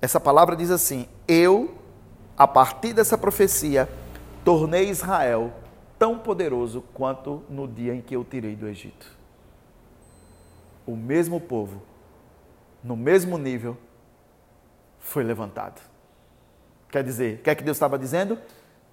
Essa 0.00 0.18
palavra 0.18 0.56
diz 0.56 0.70
assim: 0.70 1.06
Eu 1.28 1.74
a 2.36 2.46
partir 2.46 2.92
dessa 2.92 3.18
profecia, 3.18 3.88
tornei 4.44 4.88
Israel 4.88 5.52
tão 6.02 6.18
poderoso 6.18 6.82
quanto 6.92 7.44
no 7.48 7.68
dia 7.68 7.94
em 7.94 8.00
que 8.00 8.16
eu 8.16 8.24
tirei 8.24 8.56
do 8.56 8.66
Egito. 8.66 9.06
O 10.84 10.96
mesmo 10.96 11.40
povo, 11.40 11.80
no 12.82 12.96
mesmo 12.96 13.38
nível, 13.38 13.78
foi 14.98 15.22
levantado. 15.22 15.80
Quer 16.90 17.04
dizer, 17.04 17.38
o 17.38 17.42
que 17.44 17.50
é 17.50 17.54
que 17.54 17.62
Deus 17.62 17.76
estava 17.76 17.96
dizendo? 17.96 18.36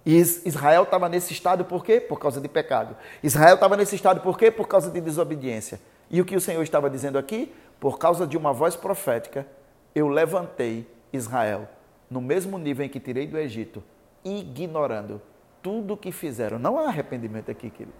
Israel 0.06 0.84
estava 0.84 1.10
nesse 1.10 1.34
estado 1.34 1.66
por 1.66 1.84
quê? 1.84 2.00
Por 2.00 2.20
causa 2.20 2.40
de 2.40 2.48
pecado. 2.48 2.96
Israel 3.24 3.56
estava 3.56 3.76
nesse 3.76 3.96
estado 3.96 4.22
por 4.22 4.38
quê? 4.38 4.52
Por 4.52 4.68
causa 4.68 4.92
de 4.92 5.02
desobediência. 5.02 5.82
E 6.12 6.22
o 6.22 6.26
que 6.26 6.36
o 6.36 6.40
Senhor 6.40 6.62
estava 6.62 6.92
dizendo 6.92 7.18
aqui? 7.18 7.52
Por 7.80 7.98
causa 7.98 8.28
de 8.28 8.38
uma 8.38 8.54
voz 8.54 8.76
profética, 8.76 9.48
eu 9.96 10.08
levantei 10.08 10.88
Israel 11.12 11.68
no 12.08 12.22
mesmo 12.22 12.60
nível 12.60 12.86
em 12.86 12.90
que 12.90 13.00
tirei 13.00 13.26
do 13.26 13.36
Egito, 13.36 13.84
ignorando 14.24 15.20
tudo 15.62 15.94
o 15.94 15.98
que 15.98 16.12
fizeram. 16.12 16.60
Não 16.60 16.78
há 16.80 16.88
arrependimento 16.88 17.50
aqui, 17.50 17.70
querido. 17.70 17.98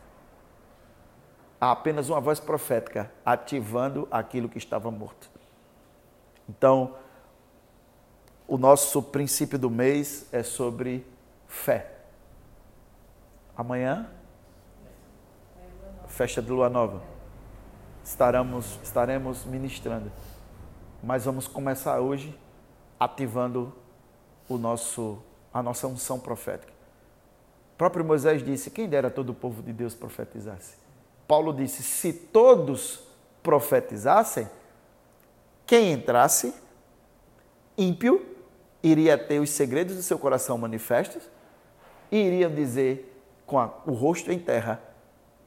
Há 1.60 1.72
apenas 1.72 2.10
uma 2.10 2.22
voz 2.22 2.40
profética 2.40 3.12
ativando 3.26 4.08
aquilo 4.10 4.48
que 4.48 4.58
estava 4.58 4.90
morto. 4.90 5.30
Então, 6.48 6.96
o 8.48 8.58
nosso 8.58 9.04
princípio 9.04 9.60
do 9.60 9.70
mês 9.70 10.28
é 10.32 10.42
sobre 10.42 11.06
fé. 11.48 11.92
Amanhã, 13.56 14.10
festa 16.08 16.42
de 16.42 16.50
lua 16.50 16.70
nova. 16.70 17.02
Estaremos, 18.04 18.80
estaremos 18.82 19.46
ministrando. 19.46 20.12
Mas 21.04 21.26
vamos 21.26 21.48
começar 21.48 22.00
hoje 22.00 22.38
ativando 23.00 23.74
o 24.48 24.58
nosso, 24.58 25.22
a 25.54 25.62
nossa 25.62 25.88
unção 25.88 26.20
profética. 26.20 26.79
Próprio 27.80 28.04
Moisés 28.04 28.44
disse: 28.44 28.70
Quem 28.70 28.90
dera 28.90 29.10
todo 29.10 29.30
o 29.30 29.34
povo 29.34 29.64
de 29.64 29.72
Deus 29.72 29.96
profetizasse. 29.96 30.76
Paulo 31.26 31.54
disse: 31.54 31.82
Se 31.82 32.12
todos 32.12 33.08
profetizassem, 33.42 34.50
quem 35.66 35.94
entrasse, 35.94 36.54
ímpio, 37.78 38.36
iria 38.84 39.18
ter 39.18 39.40
os 39.40 39.52
segredos 39.52 39.96
do 39.96 40.04
seu 40.04 40.20
coração 40.20 40.58
manifestos 40.58 41.24
e 42.12 42.18
iria 42.18 42.50
dizer 42.50 43.18
com 43.46 43.58
a, 43.58 43.74
o 43.86 43.94
rosto 43.94 44.30
em 44.30 44.40
terra: 44.40 44.82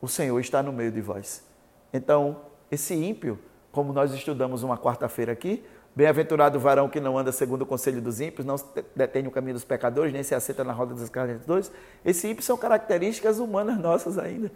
O 0.00 0.08
Senhor 0.08 0.40
está 0.40 0.62
no 0.62 0.72
meio 0.72 0.90
de 0.90 1.02
vós. 1.02 1.44
Então, 1.92 2.40
esse 2.70 2.94
ímpio, 2.94 3.38
como 3.70 3.92
nós 3.92 4.10
estudamos 4.14 4.62
uma 4.62 4.78
quarta-feira 4.78 5.32
aqui, 5.32 5.62
Bem-aventurado 5.94 6.56
o 6.56 6.60
varão 6.60 6.88
que 6.88 6.98
não 6.98 7.18
anda 7.18 7.30
segundo 7.30 7.62
o 7.62 7.66
conselho 7.66 8.00
dos 8.00 8.18
ímpios, 8.18 8.46
não 8.46 8.56
detém 8.96 9.26
o 9.26 9.30
caminho 9.30 9.54
dos 9.54 9.64
pecadores, 9.64 10.12
nem 10.12 10.22
se 10.22 10.34
aceita 10.34 10.64
na 10.64 10.72
roda 10.72 10.94
dos 10.94 11.02
escarnecedores. 11.02 11.70
Esses 12.02 12.24
ímpios 12.24 12.46
são 12.46 12.56
características 12.56 13.38
humanas 13.38 13.78
nossas 13.78 14.16
ainda. 14.16 14.50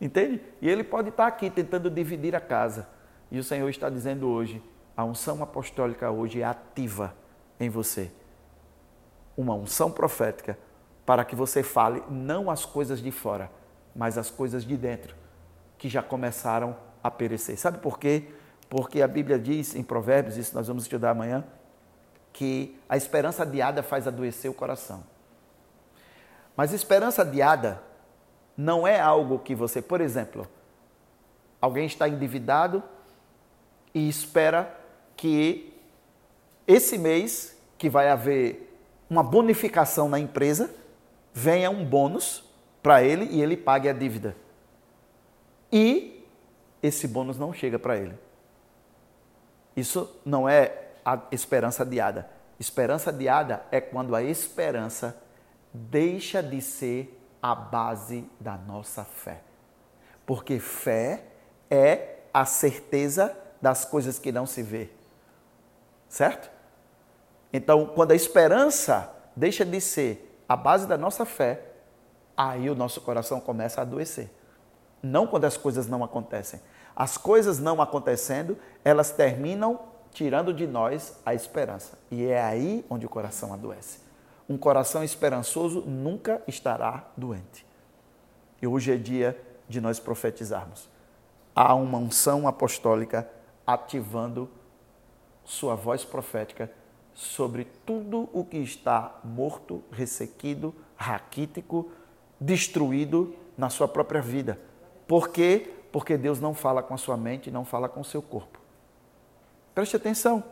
Entende? 0.00 0.40
E 0.62 0.68
ele 0.68 0.82
pode 0.82 1.10
estar 1.10 1.26
aqui 1.26 1.50
tentando 1.50 1.90
dividir 1.90 2.34
a 2.34 2.40
casa. 2.40 2.88
E 3.30 3.38
o 3.38 3.44
Senhor 3.44 3.68
está 3.68 3.90
dizendo 3.90 4.28
hoje: 4.28 4.62
a 4.96 5.04
unção 5.04 5.42
apostólica 5.42 6.10
hoje 6.10 6.40
é 6.40 6.44
ativa 6.44 7.14
em 7.60 7.68
você. 7.68 8.10
Uma 9.36 9.54
unção 9.54 9.90
profética 9.90 10.58
para 11.04 11.24
que 11.24 11.36
você 11.36 11.62
fale 11.62 12.02
não 12.08 12.50
as 12.50 12.64
coisas 12.64 13.00
de 13.00 13.10
fora, 13.10 13.50
mas 13.94 14.16
as 14.16 14.30
coisas 14.30 14.64
de 14.64 14.76
dentro, 14.76 15.14
que 15.76 15.88
já 15.88 16.02
começaram 16.02 16.76
a 17.02 17.10
perecer. 17.10 17.58
Sabe 17.58 17.78
por 17.78 17.98
quê? 17.98 18.28
Porque 18.68 19.00
a 19.02 19.08
Bíblia 19.08 19.38
diz 19.38 19.74
em 19.74 19.82
Provérbios, 19.82 20.36
isso 20.36 20.54
nós 20.54 20.66
vamos 20.66 20.84
estudar 20.84 21.10
amanhã, 21.10 21.44
que 22.32 22.78
a 22.88 22.96
esperança 22.96 23.42
adiada 23.42 23.82
faz 23.82 24.06
adoecer 24.06 24.50
o 24.50 24.54
coração. 24.54 25.04
Mas 26.56 26.72
esperança 26.72 27.22
adiada 27.22 27.82
não 28.56 28.86
é 28.86 28.98
algo 28.98 29.38
que 29.38 29.54
você, 29.54 29.82
por 29.82 30.00
exemplo, 30.00 30.48
alguém 31.60 31.86
está 31.86 32.08
endividado 32.08 32.82
e 33.94 34.08
espera 34.08 34.78
que 35.16 35.72
esse 36.66 36.98
mês, 36.98 37.56
que 37.78 37.88
vai 37.88 38.08
haver 38.08 38.78
uma 39.08 39.22
bonificação 39.22 40.08
na 40.08 40.18
empresa, 40.18 40.70
venha 41.32 41.70
um 41.70 41.84
bônus 41.84 42.44
para 42.82 43.02
ele 43.02 43.26
e 43.30 43.40
ele 43.40 43.56
pague 43.56 43.88
a 43.88 43.92
dívida. 43.92 44.36
E 45.70 46.24
esse 46.82 47.06
bônus 47.06 47.38
não 47.38 47.52
chega 47.52 47.78
para 47.78 47.96
ele. 47.96 48.14
Isso 49.76 50.20
não 50.24 50.48
é 50.48 50.86
a 51.04 51.20
esperança 51.30 51.82
adiada. 51.82 52.28
Esperança 52.58 53.10
adiada 53.10 53.62
é 53.70 53.80
quando 53.80 54.16
a 54.16 54.22
esperança 54.22 55.16
deixa 55.72 56.42
de 56.42 56.60
ser 56.62 57.20
a 57.42 57.54
base 57.54 58.28
da 58.40 58.56
nossa 58.56 59.04
fé. 59.04 59.42
Porque 60.24 60.58
fé 60.58 61.24
é 61.70 62.16
a 62.32 62.44
certeza 62.44 63.36
das 63.60 63.84
coisas 63.84 64.18
que 64.18 64.32
não 64.32 64.46
se 64.46 64.62
vê. 64.62 64.90
Certo? 66.08 66.50
Então, 67.52 67.86
quando 67.86 68.12
a 68.12 68.14
esperança 68.14 69.14
deixa 69.34 69.64
de 69.64 69.80
ser 69.80 70.42
a 70.48 70.56
base 70.56 70.86
da 70.86 70.96
nossa 70.96 71.24
fé, 71.24 71.62
aí 72.36 72.68
o 72.68 72.74
nosso 72.74 73.00
coração 73.00 73.40
começa 73.40 73.80
a 73.80 73.82
adoecer. 73.82 74.30
Não 75.02 75.26
quando 75.26 75.44
as 75.44 75.56
coisas 75.56 75.86
não 75.86 76.02
acontecem. 76.02 76.60
As 76.96 77.18
coisas 77.18 77.58
não 77.58 77.82
acontecendo, 77.82 78.56
elas 78.82 79.10
terminam 79.10 79.78
tirando 80.12 80.54
de 80.54 80.66
nós 80.66 81.20
a 81.26 81.34
esperança. 81.34 81.98
E 82.10 82.24
é 82.24 82.42
aí 82.42 82.82
onde 82.88 83.04
o 83.04 83.08
coração 83.08 83.52
adoece. 83.52 83.98
Um 84.48 84.56
coração 84.56 85.04
esperançoso 85.04 85.82
nunca 85.82 86.40
estará 86.48 87.06
doente. 87.14 87.66
E 88.62 88.66
hoje 88.66 88.92
é 88.92 88.96
dia 88.96 89.38
de 89.68 89.78
nós 89.78 90.00
profetizarmos. 90.00 90.88
Há 91.54 91.74
uma 91.74 91.98
unção 91.98 92.48
apostólica 92.48 93.28
ativando 93.66 94.48
sua 95.44 95.74
voz 95.74 96.02
profética 96.02 96.70
sobre 97.12 97.66
tudo 97.84 98.28
o 98.32 98.44
que 98.44 98.58
está 98.58 99.18
morto, 99.22 99.82
ressequido, 99.90 100.74
raquítico, 100.96 101.90
destruído 102.40 103.34
na 103.56 103.68
sua 103.68 103.88
própria 103.88 104.22
vida. 104.22 104.58
Por 105.06 105.28
quê? 105.28 105.75
Porque 105.96 106.18
Deus 106.18 106.38
não 106.38 106.52
fala 106.52 106.82
com 106.82 106.92
a 106.92 106.98
sua 106.98 107.16
mente, 107.16 107.50
não 107.50 107.64
fala 107.64 107.88
com 107.88 108.02
o 108.02 108.04
seu 108.04 108.20
corpo. 108.20 108.60
Preste 109.74 109.96
atenção. 109.96 110.44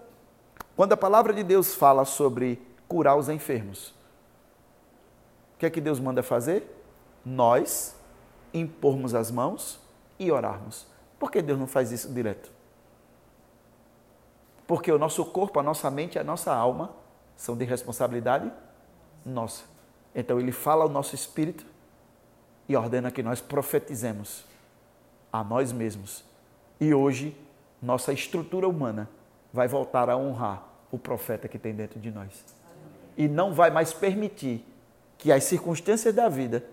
Quando 0.74 0.94
a 0.94 0.96
palavra 0.96 1.34
de 1.34 1.42
Deus 1.42 1.74
fala 1.74 2.06
sobre 2.06 2.66
curar 2.88 3.14
os 3.14 3.28
enfermos. 3.28 3.88
O 5.54 5.58
que 5.58 5.66
é 5.66 5.70
que 5.70 5.82
Deus 5.82 6.00
manda 6.00 6.22
fazer? 6.22 6.66
Nós 7.22 7.94
impormos 8.54 9.14
as 9.14 9.30
mãos 9.30 9.78
e 10.18 10.32
orarmos. 10.32 10.86
Por 11.18 11.30
que 11.30 11.42
Deus 11.42 11.58
não 11.58 11.66
faz 11.66 11.92
isso 11.92 12.10
direto? 12.10 12.50
Porque 14.66 14.90
o 14.90 14.98
nosso 14.98 15.26
corpo, 15.26 15.60
a 15.60 15.62
nossa 15.62 15.90
mente 15.90 16.14
e 16.14 16.18
a 16.18 16.24
nossa 16.24 16.54
alma 16.54 16.90
são 17.36 17.54
de 17.54 17.66
responsabilidade 17.66 18.50
nossa. 19.26 19.64
Então 20.14 20.40
ele 20.40 20.52
fala 20.52 20.84
ao 20.84 20.88
nosso 20.88 21.14
espírito 21.14 21.66
e 22.66 22.74
ordena 22.74 23.10
que 23.10 23.22
nós 23.22 23.42
profetizemos 23.42 24.53
a 25.34 25.42
nós 25.42 25.72
mesmos. 25.72 26.24
E 26.80 26.94
hoje, 26.94 27.36
nossa 27.82 28.12
estrutura 28.12 28.68
humana 28.68 29.10
vai 29.52 29.66
voltar 29.66 30.08
a 30.08 30.16
honrar 30.16 30.62
o 30.92 30.98
profeta 30.98 31.48
que 31.48 31.58
tem 31.58 31.74
dentro 31.74 31.98
de 31.98 32.08
nós 32.08 32.44
e 33.16 33.26
não 33.26 33.52
vai 33.52 33.68
mais 33.68 33.92
permitir 33.92 34.64
que 35.18 35.32
as 35.32 35.42
circunstâncias 35.42 36.14
da 36.14 36.28
vida 36.28 36.64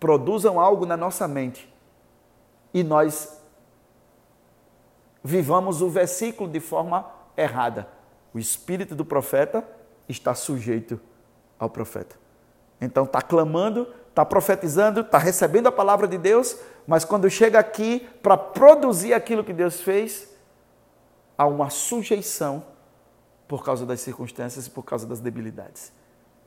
produzam 0.00 0.58
algo 0.58 0.86
na 0.86 0.96
nossa 0.96 1.28
mente 1.28 1.70
e 2.72 2.82
nós 2.82 3.38
vivamos 5.22 5.82
o 5.82 5.90
versículo 5.90 6.50
de 6.50 6.60
forma 6.60 7.06
errada. 7.36 7.86
O 8.32 8.38
espírito 8.38 8.94
do 8.94 9.04
profeta 9.04 9.62
está 10.08 10.34
sujeito 10.34 10.98
ao 11.58 11.68
profeta. 11.68 12.16
Então 12.80 13.04
está 13.04 13.20
clamando, 13.20 13.92
está 14.18 14.24
profetizando, 14.24 15.02
está 15.02 15.16
recebendo 15.16 15.68
a 15.68 15.72
palavra 15.72 16.08
de 16.08 16.18
Deus, 16.18 16.56
mas 16.88 17.04
quando 17.04 17.30
chega 17.30 17.56
aqui 17.56 18.04
para 18.20 18.36
produzir 18.36 19.14
aquilo 19.14 19.44
que 19.44 19.52
Deus 19.52 19.80
fez, 19.80 20.28
há 21.36 21.46
uma 21.46 21.70
sujeição 21.70 22.64
por 23.46 23.64
causa 23.64 23.86
das 23.86 24.00
circunstâncias 24.00 24.66
e 24.66 24.70
por 24.70 24.82
causa 24.82 25.06
das 25.06 25.20
debilidades. 25.20 25.92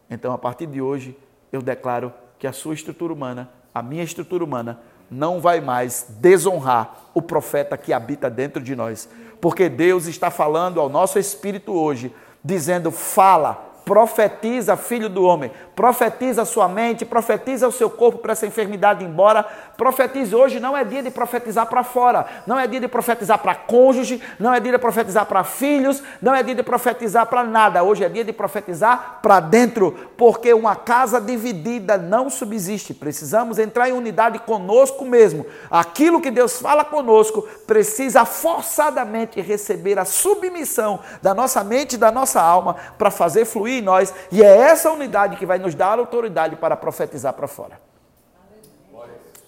Então, 0.10 0.34
a 0.34 0.38
partir 0.38 0.68
de 0.68 0.82
hoje, 0.82 1.18
eu 1.50 1.62
declaro 1.62 2.14
que 2.38 2.46
a 2.46 2.52
sua 2.52 2.74
estrutura 2.74 3.14
humana, 3.14 3.50
a 3.74 3.82
minha 3.82 4.04
estrutura 4.04 4.44
humana, 4.44 4.82
não 5.10 5.40
vai 5.40 5.62
mais 5.62 6.08
desonrar 6.20 7.10
o 7.14 7.22
profeta 7.22 7.78
que 7.78 7.94
habita 7.94 8.30
dentro 8.30 8.62
de 8.62 8.76
nós, 8.76 9.08
porque 9.40 9.70
Deus 9.70 10.08
está 10.08 10.30
falando 10.30 10.82
ao 10.82 10.90
nosso 10.90 11.18
espírito 11.18 11.72
hoje, 11.72 12.14
dizendo: 12.44 12.92
fala, 12.92 13.71
Profetiza, 13.92 14.78
filho 14.78 15.10
do 15.10 15.22
homem. 15.26 15.52
Profetiza 15.76 16.44
a 16.44 16.46
sua 16.46 16.70
mente, 16.70 17.04
profetiza 17.04 17.68
o 17.68 17.74
seu 17.74 17.90
corpo 17.90 18.20
para 18.20 18.32
essa 18.32 18.48
enfermidade 18.48 19.04
ir 19.04 19.08
embora. 19.08 19.44
Profetize 19.76 20.34
hoje, 20.34 20.62
não 20.62 20.78
é 20.78 20.86
dia 20.86 21.04
de 21.04 21.12
profetizar 21.12 21.66
para 21.66 21.84
fora, 21.84 22.26
não 22.48 22.58
é 22.58 22.66
dia 22.68 22.80
de 22.80 22.88
profetizar 22.88 23.40
para 23.40 23.54
cônjuge, 23.54 24.22
não 24.40 24.54
é 24.54 24.62
dia 24.62 24.72
de 24.72 24.78
profetizar 24.78 25.26
para 25.26 25.44
filhos, 25.44 26.02
não 26.22 26.34
é 26.34 26.42
dia 26.42 26.56
de 26.56 26.64
profetizar 26.64 27.26
para 27.26 27.44
nada. 27.44 27.84
Hoje 27.84 28.06
é 28.06 28.08
dia 28.08 28.24
de 28.24 28.32
profetizar 28.32 29.20
para 29.22 29.42
dentro, 29.42 29.92
porque 30.16 30.54
uma 30.54 30.74
casa 30.74 31.20
dividida 31.20 31.98
não 31.98 32.30
subsiste. 32.30 32.94
Precisamos 32.94 33.60
entrar 33.60 33.90
em 33.90 33.94
unidade 33.94 34.40
conosco 34.40 35.04
mesmo. 35.04 35.46
Aquilo 35.70 36.22
que 36.22 36.32
Deus 36.32 36.62
fala 36.62 36.86
conosco 36.86 37.42
precisa 37.68 38.24
forçadamente 38.24 39.42
receber 39.42 40.00
a 40.00 40.06
submissão 40.06 41.02
da 41.22 41.34
nossa 41.34 41.62
mente 41.62 41.96
e 41.96 41.98
da 41.98 42.10
nossa 42.10 42.42
alma 42.42 42.78
para 42.98 43.12
fazer 43.12 43.44
fluir 43.44 43.81
em 43.82 43.84
nós, 43.84 44.14
e 44.32 44.42
é 44.42 44.56
essa 44.58 44.90
unidade 44.92 45.36
que 45.36 45.46
vai 45.46 45.60
nos 45.60 45.76
dar 45.76 46.00
autoridade 46.00 46.56
para 46.56 46.78
profetizar 46.78 47.34
para 47.34 47.48
fora. 47.48 47.82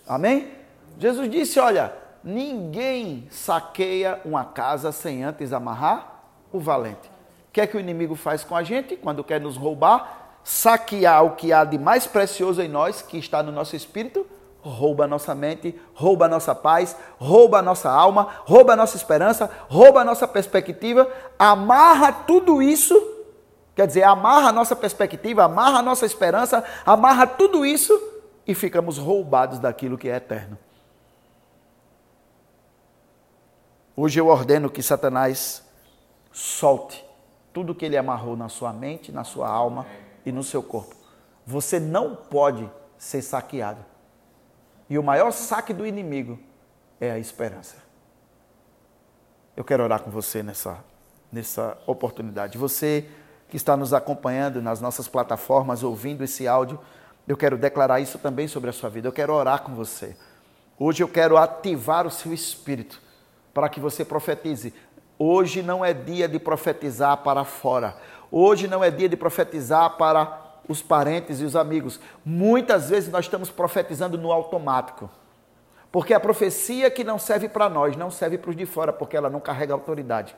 Amém? 0.08 0.52
Jesus 0.98 1.30
disse: 1.30 1.60
Olha, 1.60 1.94
ninguém 2.24 3.28
saqueia 3.32 4.20
uma 4.26 4.46
casa 4.46 4.92
sem 4.92 5.24
antes 5.24 5.54
amarrar 5.54 6.24
o 6.52 6.60
valente. 6.60 7.12
O 7.50 7.54
que 7.54 7.62
é 7.62 7.68
que 7.68 7.78
o 7.78 7.80
inimigo 7.80 8.16
faz 8.16 8.44
com 8.44 8.56
a 8.56 8.64
gente 8.64 8.96
quando 8.96 9.24
quer 9.24 9.40
nos 9.40 9.56
roubar? 9.56 10.40
Saquear 10.44 11.24
o 11.24 11.36
que 11.36 11.54
há 11.54 11.64
de 11.64 11.78
mais 11.78 12.06
precioso 12.06 12.62
em 12.62 12.68
nós, 12.68 13.02
que 13.02 13.18
está 13.18 13.42
no 13.42 13.52
nosso 13.52 13.76
espírito, 13.76 14.26
rouba 14.60 15.06
a 15.06 15.08
nossa 15.08 15.34
mente, 15.34 15.80
rouba 15.94 16.26
a 16.26 16.30
nossa 16.30 16.54
paz, 16.54 16.98
rouba 17.18 17.60
a 17.60 17.62
nossa 17.62 17.90
alma, 17.90 18.28
rouba 18.44 18.74
a 18.74 18.76
nossa 18.76 18.98
esperança, 18.98 19.50
rouba 19.70 20.02
a 20.02 20.06
nossa 20.06 20.28
perspectiva, 20.28 21.08
amarra 21.38 22.12
tudo 22.12 22.62
isso 22.62 23.13
Quer 23.76 23.88
dizer, 23.88 24.04
amarra 24.04 24.50
a 24.50 24.52
nossa 24.52 24.76
perspectiva, 24.76 25.44
amarra 25.44 25.80
a 25.80 25.82
nossa 25.82 26.06
esperança, 26.06 26.64
amarra 26.86 27.26
tudo 27.26 27.66
isso 27.66 27.94
e 28.46 28.54
ficamos 28.54 28.98
roubados 28.98 29.58
daquilo 29.60 29.98
que 29.98 30.10
é 30.10 30.16
eterno. 30.16 30.58
Hoje 33.96 34.20
eu 34.20 34.28
ordeno 34.28 34.70
que 34.70 34.82
Satanás 34.82 35.64
solte 36.32 37.04
tudo 37.52 37.76
que 37.76 37.86
ele 37.86 37.98
amarrou 37.98 38.36
na 38.36 38.50
sua 38.50 38.74
mente, 38.74 39.12
na 39.12 39.24
sua 39.24 39.48
alma 39.48 39.86
e 40.26 40.32
no 40.32 40.44
seu 40.44 40.64
corpo. 40.64 40.96
Você 41.46 41.80
não 41.80 42.16
pode 42.16 42.70
ser 42.98 43.22
saqueado. 43.22 43.84
E 44.90 44.98
o 44.98 45.04
maior 45.04 45.32
saque 45.32 45.74
do 45.74 45.86
inimigo 45.86 46.40
é 47.00 47.12
a 47.12 47.20
esperança. 47.20 47.76
Eu 49.56 49.64
quero 49.64 49.84
orar 49.84 50.02
com 50.02 50.10
você 50.10 50.42
nessa, 50.42 50.84
nessa 51.32 51.78
oportunidade. 51.86 52.58
Você 52.58 53.08
que 53.54 53.58
está 53.58 53.78
nos 53.78 53.94
acompanhando 53.94 54.64
nas 54.64 54.82
nossas 54.82 55.08
plataformas, 55.08 55.84
ouvindo 55.84 56.24
esse 56.24 56.48
áudio, 56.48 56.80
eu 57.28 57.38
quero 57.38 57.56
declarar 57.56 58.00
isso 58.00 58.18
também 58.18 58.48
sobre 58.48 58.72
a 58.72 58.74
sua 58.74 58.90
vida. 58.90 59.08
Eu 59.08 59.12
quero 59.12 59.32
orar 59.32 59.62
com 59.62 59.76
você. 59.76 60.18
Hoje 60.80 61.04
eu 61.04 61.08
quero 61.08 61.38
ativar 61.38 62.08
o 62.08 62.10
seu 62.10 62.34
espírito 62.34 63.00
para 63.54 63.70
que 63.70 63.80
você 63.80 64.04
profetize. 64.04 64.74
Hoje 65.20 65.62
não 65.62 65.86
é 65.86 65.94
dia 65.94 66.28
de 66.28 66.40
profetizar 66.40 67.18
para 67.18 67.44
fora. 67.44 67.96
Hoje 68.32 68.68
não 68.68 68.84
é 68.84 68.90
dia 68.90 69.08
de 69.08 69.16
profetizar 69.16 69.98
para 69.98 70.36
os 70.68 70.82
parentes 70.82 71.40
e 71.40 71.44
os 71.44 71.56
amigos. 71.56 72.00
Muitas 72.26 72.90
vezes 72.90 73.12
nós 73.12 73.26
estamos 73.26 73.52
profetizando 73.52 74.18
no 74.18 74.32
automático. 74.32 75.12
Porque 75.92 76.16
a 76.16 76.20
profecia 76.20 76.90
que 76.90 77.04
não 77.04 77.20
serve 77.20 77.48
para 77.48 77.70
nós, 77.70 77.96
não 77.96 78.10
serve 78.10 78.40
para 78.40 78.50
os 78.50 78.56
de 78.56 78.66
fora, 78.66 78.92
porque 78.92 79.16
ela 79.16 79.30
não 79.30 79.40
carrega 79.40 79.76
autoridade. 79.76 80.36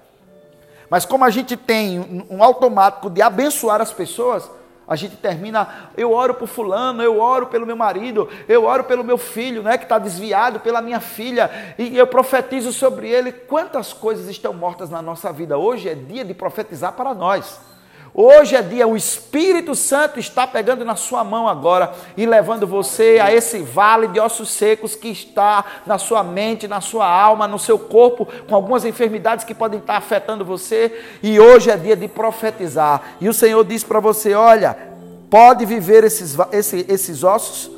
Mas 0.89 1.06
como 1.06 1.26
a 1.26 1.30
gente 1.30 1.58
tem 1.58 2.26
um 2.30 2.43
automático 2.43 3.10
de 3.10 3.21
abençoar 3.21 3.82
as 3.82 3.91
pessoas, 3.91 4.50
a 4.88 4.95
gente 4.95 5.15
termina, 5.15 5.89
eu 5.98 6.12
oro 6.12 6.36
por 6.36 6.48
fulano, 6.48 7.02
eu 7.02 7.19
oro 7.19 7.48
pelo 7.48 7.65
meu 7.65 7.76
marido, 7.76 8.30
eu 8.48 8.65
oro 8.65 8.84
pelo 8.84 9.04
meu 9.04 9.17
filho, 9.17 9.63
né, 9.63 9.78
que 9.78 9.86
está 9.86 9.98
desviado, 9.98 10.60
pela 10.60 10.82
minha 10.82 11.00
filha, 11.00 11.50
e 11.78 11.98
eu 11.98 12.06
profetizo 12.06 12.71
sobre 12.71 13.10
ele. 13.10 13.32
Quantas 13.32 13.93
coisas 13.93 14.28
estão 14.28 14.54
mortas 14.54 14.89
na 14.89 15.02
nossa 15.02 15.32
vida? 15.34 15.58
Hoje 15.58 15.89
é 15.89 15.95
dia 15.95 16.24
de 16.24 16.34
profetizar 16.34 16.93
para 16.93 17.13
nós. 17.15 17.60
Hoje 18.17 18.56
é 18.56 18.62
dia, 18.62 18.88
o 18.88 18.95
Espírito 18.95 19.75
Santo 19.75 20.21
está 20.21 20.47
pegando 20.47 20.86
na 20.86 20.95
sua 20.95 21.21
mão 21.21 21.49
agora 21.49 21.93
e 22.15 22.25
levando 22.25 22.65
você 22.65 23.19
a 23.21 23.34
esse 23.34 23.60
vale 23.60 24.08
de 24.08 24.21
ossos 24.21 24.51
secos 24.51 24.95
que 24.95 25.10
está 25.10 25.65
na 25.86 25.97
sua 25.97 26.23
mente, 26.23 26.65
na 26.65 26.80
sua 26.80 27.06
alma, 27.06 27.45
no 27.45 27.60
seu 27.60 27.78
corpo, 27.78 28.25
com 28.47 28.56
algumas 28.56 28.86
enfermidades 28.86 29.43
que 29.43 29.54
podem 29.54 29.82
estar 29.82 29.97
afetando 29.97 30.45
você. 30.45 30.97
E 31.21 31.38
hoje 31.41 31.69
é 31.69 31.75
dia 31.75 31.93
de 31.93 32.08
profetizar. 32.08 33.01
E 33.19 33.28
o 33.28 33.34
Senhor 33.34 33.65
diz 33.65 33.84
para 33.84 33.99
você: 33.99 34.34
olha, 34.34 34.78
pode 35.30 35.65
viver 35.65 36.06
esses, 36.06 36.38
esses, 36.54 36.88
esses 36.88 37.21
ossos? 37.21 37.69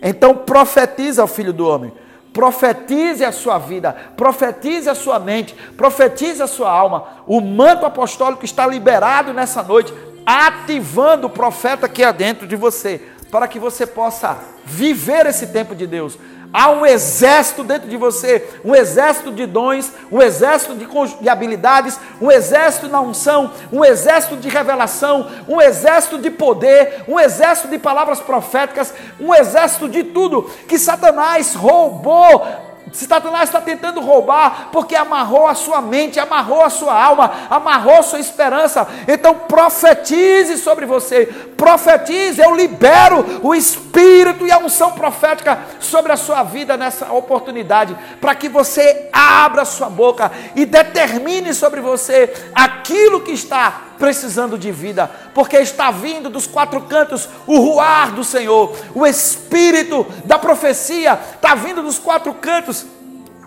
Então 0.00 0.36
profetiza 0.36 1.20
ao 1.20 1.26
filho 1.26 1.52
do 1.52 1.66
homem 1.66 1.92
profetize 2.34 3.24
a 3.24 3.30
sua 3.30 3.58
vida, 3.58 3.96
profetize 4.16 4.90
a 4.90 4.94
sua 4.94 5.20
mente, 5.20 5.54
profetize 5.76 6.42
a 6.42 6.48
sua 6.48 6.68
alma. 6.68 7.04
O 7.28 7.40
manto 7.40 7.86
apostólico 7.86 8.44
está 8.44 8.66
liberado 8.66 9.32
nessa 9.32 9.62
noite, 9.62 9.94
ativando 10.26 11.28
o 11.28 11.30
profeta 11.30 11.88
que 11.88 12.02
há 12.02 12.10
dentro 12.10 12.44
de 12.44 12.56
você, 12.56 13.00
para 13.30 13.46
que 13.46 13.60
você 13.60 13.86
possa 13.86 14.36
viver 14.64 15.26
esse 15.26 15.46
tempo 15.46 15.76
de 15.76 15.86
Deus. 15.86 16.18
Há 16.56 16.70
um 16.70 16.86
exército 16.86 17.64
dentro 17.64 17.88
de 17.88 17.96
você, 17.96 18.60
um 18.64 18.76
exército 18.76 19.32
de 19.32 19.44
dons, 19.44 19.90
um 20.08 20.22
exército 20.22 20.76
de, 20.76 20.86
de, 21.20 21.28
habilidades, 21.28 21.98
um 22.22 22.30
exército 22.30 22.86
na 22.86 23.00
unção, 23.00 23.50
um 23.72 23.84
exército 23.84 24.36
de 24.36 24.48
revelação, 24.48 25.28
um 25.48 25.60
exército 25.60 26.16
de 26.16 26.30
poder, 26.30 27.02
um 27.08 27.18
exército 27.18 27.66
de 27.66 27.76
palavras 27.76 28.20
proféticas, 28.20 28.94
um 29.18 29.34
exército 29.34 29.88
de 29.88 30.04
tudo 30.04 30.48
que 30.68 30.78
Satanás 30.78 31.56
roubou 31.56 32.46
Satanás 32.92 33.48
está 33.48 33.60
tentando 33.60 34.00
roubar 34.00 34.68
porque 34.70 34.94
amarrou 34.94 35.46
a 35.46 35.54
sua 35.54 35.80
mente, 35.80 36.20
amarrou 36.20 36.62
a 36.62 36.70
sua 36.70 36.94
alma, 36.94 37.32
amarrou 37.50 37.98
a 37.98 38.02
sua 38.02 38.20
esperança. 38.20 38.86
Então 39.08 39.34
profetize 39.34 40.58
sobre 40.58 40.86
você, 40.86 41.26
profetize, 41.56 42.40
eu 42.40 42.54
libero 42.54 43.40
o 43.42 43.54
espírito 43.54 44.46
e 44.46 44.52
a 44.52 44.58
unção 44.58 44.92
profética 44.92 45.58
sobre 45.80 46.12
a 46.12 46.16
sua 46.16 46.42
vida 46.42 46.76
nessa 46.76 47.12
oportunidade, 47.12 47.96
para 48.20 48.34
que 48.34 48.48
você 48.48 49.08
abra 49.12 49.64
sua 49.64 49.88
boca 49.88 50.30
e 50.54 50.64
determine 50.64 51.54
sobre 51.54 51.80
você 51.80 52.32
aquilo 52.54 53.20
que 53.20 53.32
está 53.32 53.82
precisando 53.98 54.58
de 54.58 54.72
vida, 54.72 55.10
porque 55.32 55.56
está 55.56 55.90
vindo 55.90 56.28
dos 56.28 56.46
quatro 56.46 56.80
cantos 56.82 57.28
o 57.46 57.58
ruar 57.58 58.12
do 58.12 58.24
Senhor, 58.24 58.76
o 58.94 59.06
espírito 59.06 60.04
da 60.24 60.38
profecia 60.38 61.18
está 61.34 61.54
vindo 61.54 61.82
dos 61.82 61.98
quatro 61.98 62.34
cantos 62.34 62.73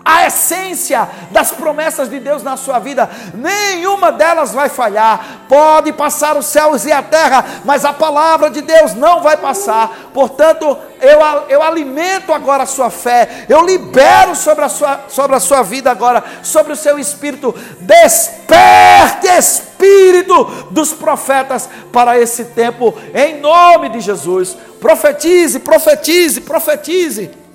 a 0.08 0.26
essência 0.26 1.06
das 1.30 1.50
promessas 1.50 2.08
de 2.08 2.18
Deus 2.18 2.42
na 2.42 2.56
sua 2.56 2.78
vida, 2.78 3.10
nenhuma 3.34 4.10
delas 4.10 4.54
vai 4.54 4.70
falhar. 4.70 5.42
Pode 5.46 5.92
passar 5.92 6.34
os 6.34 6.46
céus 6.46 6.86
e 6.86 6.92
a 6.92 7.02
terra, 7.02 7.44
mas 7.62 7.84
a 7.84 7.92
palavra 7.92 8.48
de 8.48 8.62
Deus 8.62 8.94
não 8.94 9.20
vai 9.20 9.36
passar. 9.36 10.08
Portanto, 10.14 10.78
eu, 10.98 11.20
eu 11.50 11.62
alimento 11.62 12.32
agora 12.32 12.62
a 12.62 12.66
sua 12.66 12.88
fé, 12.88 13.44
eu 13.50 13.60
libero 13.66 14.34
sobre 14.34 14.64
a 14.64 14.70
sua, 14.70 15.00
sobre 15.08 15.36
a 15.36 15.40
sua 15.40 15.60
vida 15.62 15.90
agora, 15.90 16.24
sobre 16.42 16.72
o 16.72 16.76
seu 16.76 16.98
espírito. 16.98 17.54
Desperte, 17.80 19.26
espírito 19.26 20.44
dos 20.70 20.94
profetas 20.94 21.68
para 21.92 22.18
esse 22.18 22.46
tempo, 22.46 22.94
em 23.14 23.42
nome 23.42 23.90
de 23.90 24.00
Jesus. 24.00 24.56
Profetize, 24.80 25.58
profetize, 25.58 26.40
profetize. 26.40 27.47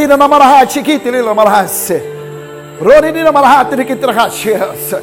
Rocandina 0.00 0.16
na 0.16 0.28
maraha 0.28 0.66
chiquitila 0.66 1.34
malahase. 1.34 2.02
Rorinina 2.80 3.30
malahate 3.30 3.76
nikitrahashesa. 3.76 5.02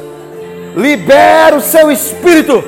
Libera 0.76 1.56
o 1.56 1.60
seu 1.60 1.90
espírito. 1.90 2.64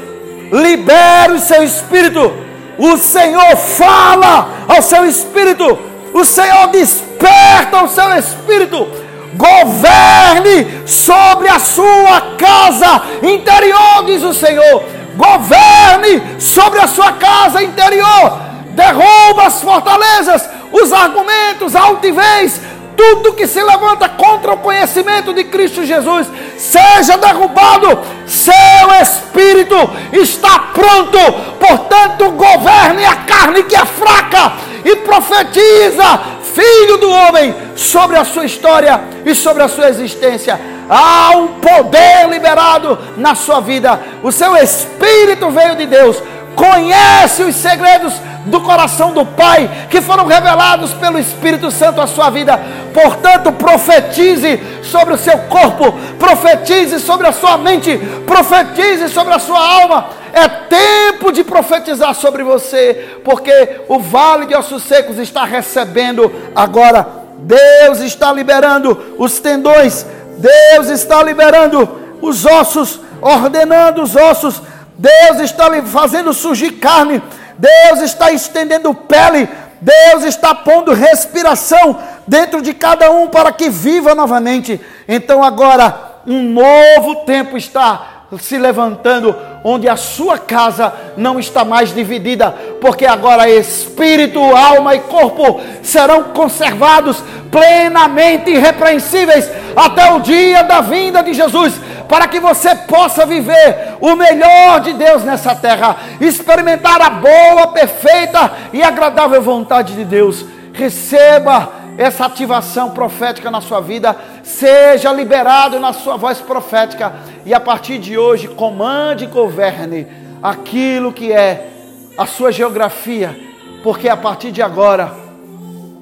Libera 0.52 1.32
o 1.34 1.38
seu 1.40 1.64
espírito. 1.64 2.32
O 2.78 2.96
Senhor 2.96 3.56
fala 3.56 4.48
ao 4.68 4.80
seu 4.80 5.04
espírito. 5.04 5.78
O 6.14 6.24
Senhor 6.24 6.68
desperta 6.68 7.82
o 7.84 7.88
seu 7.88 8.16
espírito. 8.16 8.86
Governe 9.34 10.86
sobre 10.86 11.48
a 11.48 11.58
sua 11.58 12.36
casa 12.36 13.02
interior, 13.22 14.04
diz 14.06 14.22
o 14.22 14.34
Senhor. 14.34 14.84
Governe 15.16 16.40
sobre 16.40 16.78
a 16.80 16.86
sua 16.86 17.12
casa 17.12 17.62
interior. 17.62 18.38
Derruba 18.70 19.46
as 19.46 19.60
fortalezas 19.60 20.48
os 20.72 20.92
argumentos, 20.92 21.74
a 21.74 21.82
altivez, 21.82 22.60
tudo 22.96 23.32
que 23.32 23.46
se 23.46 23.62
levanta 23.62 24.08
contra 24.10 24.52
o 24.52 24.58
conhecimento 24.58 25.32
de 25.32 25.44
Cristo 25.44 25.84
Jesus, 25.84 26.26
seja 26.58 27.16
derrubado. 27.16 27.98
Seu 28.26 28.52
espírito 29.00 29.76
está 30.12 30.70
pronto, 30.74 31.18
portanto, 31.58 32.30
governe 32.32 33.04
a 33.04 33.16
carne 33.16 33.62
que 33.62 33.74
é 33.74 33.84
fraca 33.86 34.52
e 34.84 34.96
profetiza, 34.96 36.20
filho 36.54 36.98
do 36.98 37.10
homem, 37.10 37.54
sobre 37.74 38.18
a 38.18 38.24
sua 38.24 38.44
história 38.44 39.00
e 39.24 39.34
sobre 39.34 39.62
a 39.62 39.68
sua 39.68 39.88
existência. 39.88 40.60
Há 40.88 41.36
um 41.36 41.60
poder 41.60 42.28
liberado 42.28 42.98
na 43.16 43.34
sua 43.34 43.60
vida. 43.60 43.98
O 44.22 44.32
seu 44.32 44.56
espírito 44.56 45.48
veio 45.50 45.76
de 45.76 45.86
Deus, 45.86 46.20
conhece 46.54 47.42
os 47.42 47.54
segredos 47.56 48.14
do 48.46 48.60
coração 48.60 49.12
do 49.12 49.24
Pai, 49.24 49.86
que 49.90 50.00
foram 50.00 50.26
revelados 50.26 50.92
pelo 50.94 51.18
Espírito 51.18 51.70
Santo 51.70 52.00
à 52.00 52.06
sua 52.06 52.30
vida. 52.30 52.58
Portanto, 52.92 53.52
profetize 53.52 54.60
sobre 54.82 55.14
o 55.14 55.18
seu 55.18 55.38
corpo, 55.40 55.92
profetize 56.18 57.00
sobre 57.00 57.26
a 57.26 57.32
sua 57.32 57.58
mente, 57.58 57.98
profetize 58.26 59.08
sobre 59.08 59.34
a 59.34 59.38
sua 59.38 59.82
alma. 59.82 60.08
É 60.32 60.48
tempo 60.48 61.32
de 61.32 61.42
profetizar 61.42 62.14
sobre 62.14 62.42
você, 62.42 63.18
porque 63.24 63.82
o 63.88 63.98
vale 63.98 64.46
de 64.46 64.54
ossos 64.54 64.82
secos 64.82 65.18
está 65.18 65.44
recebendo 65.44 66.32
agora. 66.54 67.06
Deus 67.38 68.00
está 68.00 68.32
liberando 68.32 69.16
os 69.18 69.40
tendões, 69.40 70.06
Deus 70.38 70.88
está 70.88 71.22
liberando 71.22 72.18
os 72.20 72.44
ossos, 72.44 73.00
ordenando 73.20 74.02
os 74.02 74.14
ossos. 74.14 74.62
Deus 75.00 75.40
está 75.40 75.70
fazendo 75.84 76.34
surgir 76.34 76.72
carne, 76.72 77.22
Deus 77.56 78.02
está 78.02 78.30
estendendo 78.30 78.92
pele, 78.92 79.48
Deus 79.80 80.24
está 80.24 80.54
pondo 80.54 80.92
respiração 80.92 81.98
dentro 82.26 82.60
de 82.60 82.74
cada 82.74 83.10
um 83.10 83.28
para 83.28 83.50
que 83.50 83.70
viva 83.70 84.14
novamente. 84.14 84.78
Então 85.08 85.42
agora 85.42 86.20
um 86.26 86.42
novo 86.42 87.24
tempo 87.24 87.56
está 87.56 88.19
se 88.38 88.56
levantando, 88.56 89.34
onde 89.64 89.88
a 89.88 89.96
sua 89.96 90.38
casa 90.38 90.92
não 91.16 91.40
está 91.40 91.64
mais 91.64 91.92
dividida, 91.92 92.50
porque 92.80 93.04
agora 93.04 93.50
espírito, 93.50 94.40
alma 94.40 94.94
e 94.94 95.00
corpo 95.00 95.60
serão 95.82 96.24
conservados 96.24 97.22
plenamente 97.50 98.50
irrepreensíveis 98.50 99.50
até 99.74 100.12
o 100.12 100.20
dia 100.20 100.62
da 100.62 100.80
vinda 100.80 101.22
de 101.22 101.34
Jesus, 101.34 101.74
para 102.08 102.28
que 102.28 102.40
você 102.40 102.74
possa 102.74 103.26
viver 103.26 103.96
o 104.00 104.14
melhor 104.14 104.80
de 104.80 104.92
Deus 104.92 105.24
nessa 105.24 105.54
terra, 105.54 105.96
experimentar 106.20 107.00
a 107.00 107.10
boa, 107.10 107.68
perfeita 107.68 108.52
e 108.72 108.82
agradável 108.82 109.42
vontade 109.42 109.94
de 109.94 110.04
Deus. 110.04 110.44
Receba 110.72 111.80
essa 111.98 112.24
ativação 112.24 112.90
profética 112.90 113.50
na 113.50 113.60
sua 113.60 113.80
vida, 113.80 114.16
seja 114.42 115.12
liberado 115.12 115.78
na 115.78 115.92
sua 115.92 116.16
voz 116.16 116.38
profética 116.38 117.12
e 117.44 117.54
a 117.54 117.60
partir 117.60 117.98
de 117.98 118.16
hoje 118.16 118.48
comande 118.48 119.24
e 119.24 119.26
governe 119.26 120.06
aquilo 120.42 121.12
que 121.12 121.32
é 121.32 121.70
a 122.16 122.26
sua 122.26 122.52
geografia, 122.52 123.38
porque 123.82 124.08
a 124.08 124.16
partir 124.16 124.50
de 124.50 124.62
agora 124.62 125.14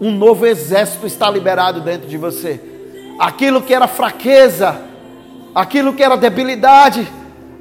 um 0.00 0.10
novo 0.10 0.46
exército 0.46 1.06
está 1.06 1.30
liberado 1.30 1.80
dentro 1.80 2.08
de 2.08 2.16
você. 2.16 2.60
Aquilo 3.18 3.62
que 3.62 3.74
era 3.74 3.88
fraqueza, 3.88 4.80
aquilo 5.54 5.92
que 5.92 6.02
era 6.02 6.16
debilidade, 6.16 7.06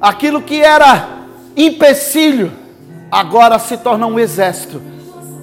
aquilo 0.00 0.40
que 0.40 0.60
era 0.60 1.08
empecilho, 1.56 2.52
agora 3.10 3.58
se 3.58 3.76
torna 3.78 4.06
um 4.06 4.18
exército 4.18 4.80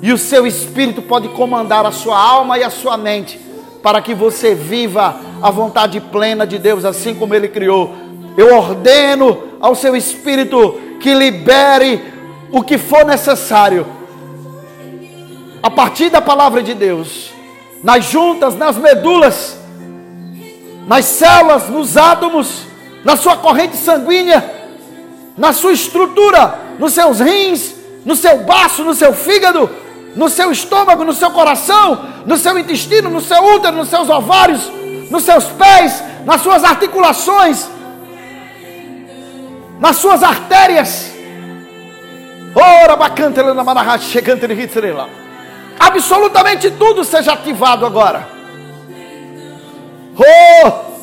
e 0.02 0.12
o 0.14 0.18
seu 0.18 0.46
espírito 0.46 1.02
pode 1.02 1.30
comandar 1.30 1.86
a 1.86 1.92
sua 1.92 2.18
alma 2.18 2.58
e 2.58 2.64
a 2.64 2.70
sua 2.70 2.98
mente 2.98 3.40
para 3.82 4.02
que 4.02 4.14
você 4.14 4.56
viva 4.56 5.20
a 5.42 5.52
vontade 5.52 6.00
plena 6.00 6.46
de 6.46 6.58
Deus, 6.58 6.86
assim 6.86 7.14
como 7.14 7.34
Ele 7.36 7.48
criou. 7.48 7.94
Eu 8.38 8.56
ordeno 8.56 9.44
ao 9.60 9.76
seu 9.76 9.96
espírito 9.96 10.80
que 11.00 11.14
libere 11.14 12.14
o 12.52 12.62
que 12.62 12.78
for 12.78 13.06
necessário, 13.06 13.86
a 15.62 15.70
partir 15.70 16.10
da 16.10 16.22
palavra 16.22 16.62
de 16.62 16.74
Deus, 16.74 17.32
nas 17.84 18.06
juntas, 18.06 18.56
nas 18.56 18.78
medulas, 18.78 19.58
nas 20.88 21.06
células, 21.06 21.70
nos 21.70 21.98
átomos, 21.98 22.64
na 23.04 23.16
sua 23.16 23.38
corrente 23.38 23.78
sanguínea, 23.78 24.44
na 25.38 25.54
sua 25.54 25.74
estrutura, 25.74 26.60
nos 26.80 26.94
seus 26.94 27.20
rins, 27.20 27.76
no 28.06 28.16
seu 28.16 28.40
baço, 28.40 28.84
no 28.84 28.94
seu 28.94 29.14
fígado, 29.14 29.70
no 30.16 30.30
seu 30.30 30.52
estômago, 30.52 31.04
no 31.04 31.14
seu 31.14 31.32
coração, 31.32 32.06
no 32.26 32.38
seu 32.38 32.58
intestino, 32.58 33.10
no 33.10 33.22
seu 33.22 33.44
útero, 33.56 33.76
nos 33.78 33.90
seus 33.90 34.10
ovários, 34.10 34.72
nos 35.10 35.24
seus 35.24 35.46
pés, 35.46 36.04
nas 36.26 36.42
suas 36.42 36.64
articulações, 36.64 37.68
nas 39.80 39.98
suas 39.98 40.24
artérias. 40.24 41.12
Ora, 42.56 42.96
bacante, 42.96 43.40
chegando 44.00 44.40
Absolutamente 45.80 46.72
tudo 46.72 47.04
seja 47.04 47.34
ativado 47.34 47.86
agora. 47.86 48.28
Oh! 50.18 50.96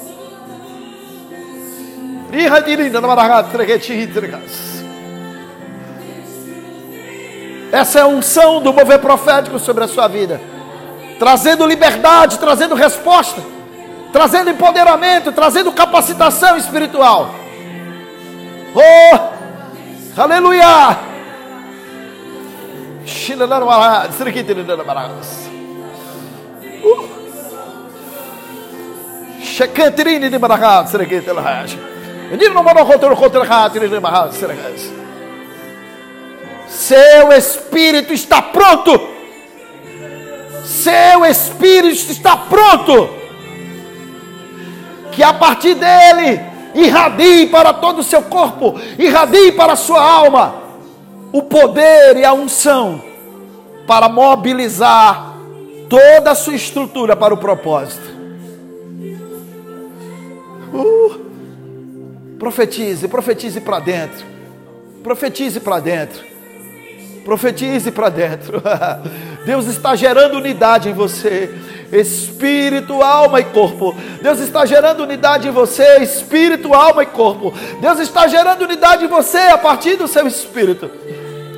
Essa 7.71 7.99
é 7.99 8.03
a 8.03 8.07
unção 8.07 8.63
do 8.63 8.73
mover 8.73 8.99
profético 8.99 9.59
sobre 9.59 9.85
a 9.85 9.89
sua 9.89 10.09
vida. 10.09 10.41
Trazendo 11.19 11.67
liberdade, 11.67 12.39
trazendo 12.39 12.75
resposta, 12.75 13.43
trazendo 14.13 14.51
empoderamento, 14.51 15.31
trazendo 15.33 15.71
capacitação 15.73 16.57
espiritual. 16.57 17.42
Oh! 18.75 20.21
Aleluia! 20.21 20.99
Uh. 26.85 27.09
Shekantirini 29.43 30.31
de 30.31 30.39
Marahat, 30.39 30.91
Serekitel 30.91 31.37
Menino 32.31 32.55
não 32.55 32.63
mandou 32.63 32.87
contra 32.87 33.13
o 33.13 33.17
contra 33.17 33.45
de 33.71 34.01
Serekitel 34.35 35.03
seu 36.73 37.31
espírito 37.33 38.13
está 38.15 38.41
pronto. 38.41 39.09
Seu 40.65 41.25
espírito 41.27 42.11
está 42.11 42.37
pronto. 42.37 43.11
Que 45.13 45.23
a 45.23 45.35
partir 45.35 45.75
dele 45.75 46.41
irradie 46.75 47.47
para 47.49 47.73
todo 47.73 48.01
o 48.01 48.05
seu 48.05 48.23
corpo, 48.23 48.79
irradie 48.99 49.53
para 49.53 49.75
a 49.75 49.77
sua 49.77 50.03
alma 50.03 50.55
o 51.33 51.43
poder 51.43 52.17
e 52.17 52.25
a 52.25 52.33
unção 52.33 53.03
para 53.87 54.09
mobilizar 54.09 55.37
toda 55.89 56.31
a 56.31 56.35
sua 56.35 56.55
estrutura 56.55 57.17
para 57.17 57.35
o 57.35 57.37
propósito. 57.37 58.13
Uh, 60.73 61.19
profetize, 62.39 63.07
profetize 63.09 63.61
para 63.61 63.81
dentro. 63.81 64.25
Profetize 65.03 65.61
para 65.61 65.81
dentro. 65.81 66.25
Profetize 67.25 67.91
para 67.91 68.09
dentro. 68.09 68.63
Deus 69.45 69.67
está 69.67 69.95
gerando 69.97 70.37
unidade 70.37 70.89
em 70.89 70.93
você, 70.93 71.53
espírito, 71.93 73.03
alma 73.03 73.41
e 73.41 73.45
corpo. 73.45 73.95
Deus 74.21 74.41
está 74.41 74.65
gerando 74.65 75.03
unidade 75.03 75.49
em 75.49 75.51
você, 75.51 75.99
espírito, 75.99 76.73
alma 76.73 77.03
e 77.03 77.07
corpo. 77.07 77.53
Deus 77.81 77.99
está 77.99 78.27
gerando 78.27 78.63
unidade 78.63 79.05
em 79.05 79.09
você 79.09 79.39
a 79.39 79.59
partir 79.59 79.97
do 79.97 80.09
seu 80.09 80.27
espírito. 80.27 80.91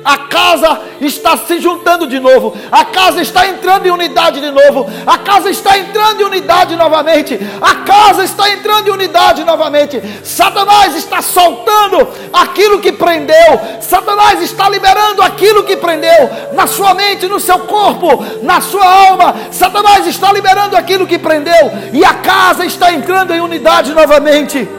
A 0.05 0.17
casa 0.27 0.81
está 1.01 1.35
se 1.35 1.59
juntando 1.59 2.05
de 2.05 2.19
novo. 2.19 2.55
A 2.71 2.85
casa 2.85 3.23
está 3.23 3.47
entrando 3.47 3.87
em 3.87 3.89
unidade 3.89 4.39
de 4.39 4.51
novo. 4.51 4.87
A 5.03 5.17
casa 5.17 5.49
está 5.49 5.79
entrando 5.79 6.21
em 6.21 6.25
unidade 6.25 6.75
novamente. 6.75 7.39
A 7.59 7.75
casa 7.77 8.23
está 8.23 8.47
entrando 8.51 8.89
em 8.89 8.91
unidade 8.91 9.43
novamente. 9.43 9.99
Satanás 10.23 10.95
está 10.95 11.23
soltando 11.23 12.07
aquilo 12.31 12.79
que 12.79 12.91
prendeu. 12.91 13.59
Satanás 13.81 14.43
está 14.43 14.69
liberando 14.69 15.23
aquilo 15.23 15.63
que 15.63 15.75
prendeu 15.75 16.29
na 16.53 16.67
sua 16.67 16.93
mente, 16.93 17.27
no 17.27 17.39
seu 17.39 17.57
corpo, 17.61 18.23
na 18.43 18.61
sua 18.61 18.85
alma. 18.85 19.33
Satanás 19.51 20.05
está 20.05 20.31
liberando 20.31 20.77
aquilo 20.77 21.07
que 21.07 21.17
prendeu. 21.17 21.71
E 21.91 22.05
a 22.05 22.13
casa 22.13 22.63
está 22.63 22.93
entrando 22.93 23.33
em 23.33 23.41
unidade 23.41 23.91
novamente. 23.91 24.69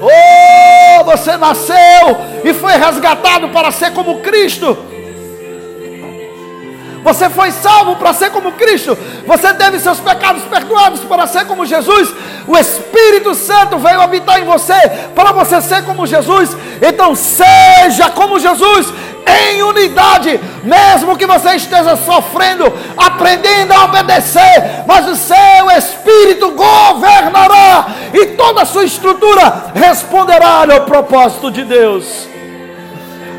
Oh, 0.00 0.75
você 1.04 1.36
nasceu 1.36 1.76
e 2.44 2.52
foi 2.54 2.72
resgatado 2.76 3.48
para 3.50 3.70
ser 3.70 3.92
como 3.92 4.20
Cristo. 4.20 4.76
Você 7.06 7.30
foi 7.30 7.52
salvo 7.52 7.94
para 7.94 8.12
ser 8.12 8.30
como 8.30 8.50
Cristo. 8.50 8.98
Você 9.24 9.54
teve 9.54 9.78
seus 9.78 10.00
pecados 10.00 10.42
perdoados 10.42 11.04
para 11.04 11.24
ser 11.28 11.46
como 11.46 11.64
Jesus. 11.64 12.12
O 12.48 12.58
Espírito 12.58 13.32
Santo 13.32 13.78
veio 13.78 14.00
habitar 14.00 14.40
em 14.40 14.44
você 14.44 14.74
para 15.14 15.30
você 15.30 15.62
ser 15.62 15.84
como 15.84 16.04
Jesus. 16.04 16.56
Então 16.82 17.14
seja 17.14 18.10
como 18.10 18.40
Jesus 18.40 18.92
em 19.24 19.62
unidade, 19.62 20.40
mesmo 20.64 21.16
que 21.16 21.26
você 21.26 21.54
esteja 21.54 21.96
sofrendo, 21.96 22.72
aprendendo 22.96 23.72
a 23.72 23.84
obedecer, 23.84 24.84
mas 24.84 25.06
o 25.06 25.14
seu 25.14 25.70
espírito 25.78 26.50
governará 26.50 27.86
e 28.12 28.26
toda 28.34 28.62
a 28.62 28.66
sua 28.66 28.84
estrutura 28.84 29.70
responderá 29.72 30.64
ao 30.74 30.80
propósito 30.80 31.52
de 31.52 31.62
Deus. 31.62 32.26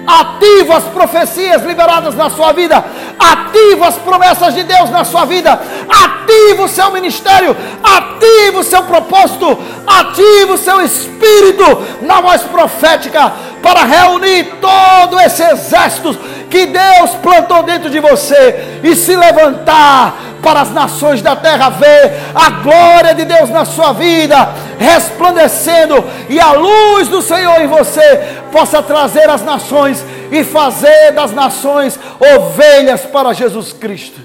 Ativa 0.08 0.78
as 0.78 0.86
profecias 0.86 1.64
liberadas 1.64 2.16
na 2.16 2.30
sua 2.30 2.54
vida. 2.54 2.82
Ativa 3.20 3.88
as 3.88 3.96
promessas 3.96 4.54
de 4.54 4.64
Deus 4.64 4.90
na 4.90 5.04
sua 5.04 5.26
vida. 5.26 5.60
Ativa 5.90 6.64
o 6.64 6.68
seu 6.68 6.92
ministério. 6.92 7.56
Ativa 7.84 8.60
o 8.60 8.64
seu 8.64 8.84
propósito. 8.84 9.58
Ativa 9.86 10.54
o 10.54 10.58
seu 10.58 10.82
espírito 10.82 11.66
na 12.02 12.22
voz 12.22 12.42
profética 12.44 13.32
para 13.62 13.84
reunir 13.84 14.56
todo 14.62 15.20
esse 15.20 15.44
exército 15.44 16.18
que 16.50 16.66
Deus 16.68 17.12
plantou 17.22 17.64
dentro 17.64 17.90
de 17.90 18.00
você 18.00 18.80
e 18.84 18.96
se 18.96 19.16
levantar 19.16 20.16
para 20.42 20.62
as 20.62 20.72
nações 20.72 21.22
da 21.22 21.36
terra 21.36 21.70
ver 21.70 22.14
a 22.34 22.50
glória 22.50 23.14
de 23.14 23.26
Deus 23.26 23.50
na 23.50 23.66
sua 23.66 23.92
vida 23.92 24.50
resplandecendo 24.78 26.04
e 26.30 26.40
a 26.40 26.52
luz 26.54 27.08
do 27.08 27.22
Senhor 27.22 27.60
em 27.60 27.68
você 27.68 28.38
possa 28.52 28.82
trazer 28.82 29.30
as 29.30 29.44
nações 29.44 30.06
e 30.32 30.44
fazer 30.44 31.12
das 31.12 31.32
nações 31.32 32.00
ovelhas 32.20 33.06
para 33.06 33.34
Jesus 33.34 33.74
Cristo. 33.74 34.20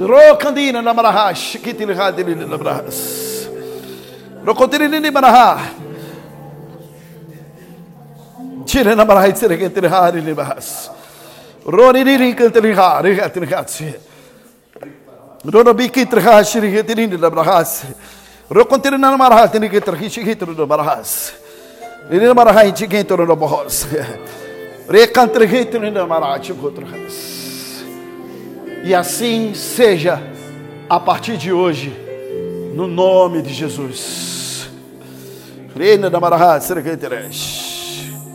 Rocandina 0.00 0.80
na 0.80 0.94
de 2.16 2.22
na 18.98 19.16
marra 19.16 19.46
ter 19.48 19.68
que 19.68 19.80
ter 19.80 20.02
hishi 20.02 20.24
que 20.24 20.34
ter 20.34 20.54
da 20.54 20.64
brahas. 20.64 21.34
Ni 22.10 22.18
na 22.18 22.32
marra 22.32 22.64
hi 22.64 22.72
que 22.72 23.04
ter 23.04 23.26
da 23.26 23.34
bohos. 23.34 23.86
E 28.84 28.94
assim 28.94 29.52
seja 29.54 30.22
a 30.88 30.98
partir 30.98 31.36
de 31.36 31.52
hoje, 31.52 31.94
no 32.74 32.86
nome 32.86 33.42
de 33.42 33.52
Jesus. 33.52 34.70
Reina 35.76 36.08
da 36.08 36.18
que 36.82 36.90
interessa? 36.90 37.67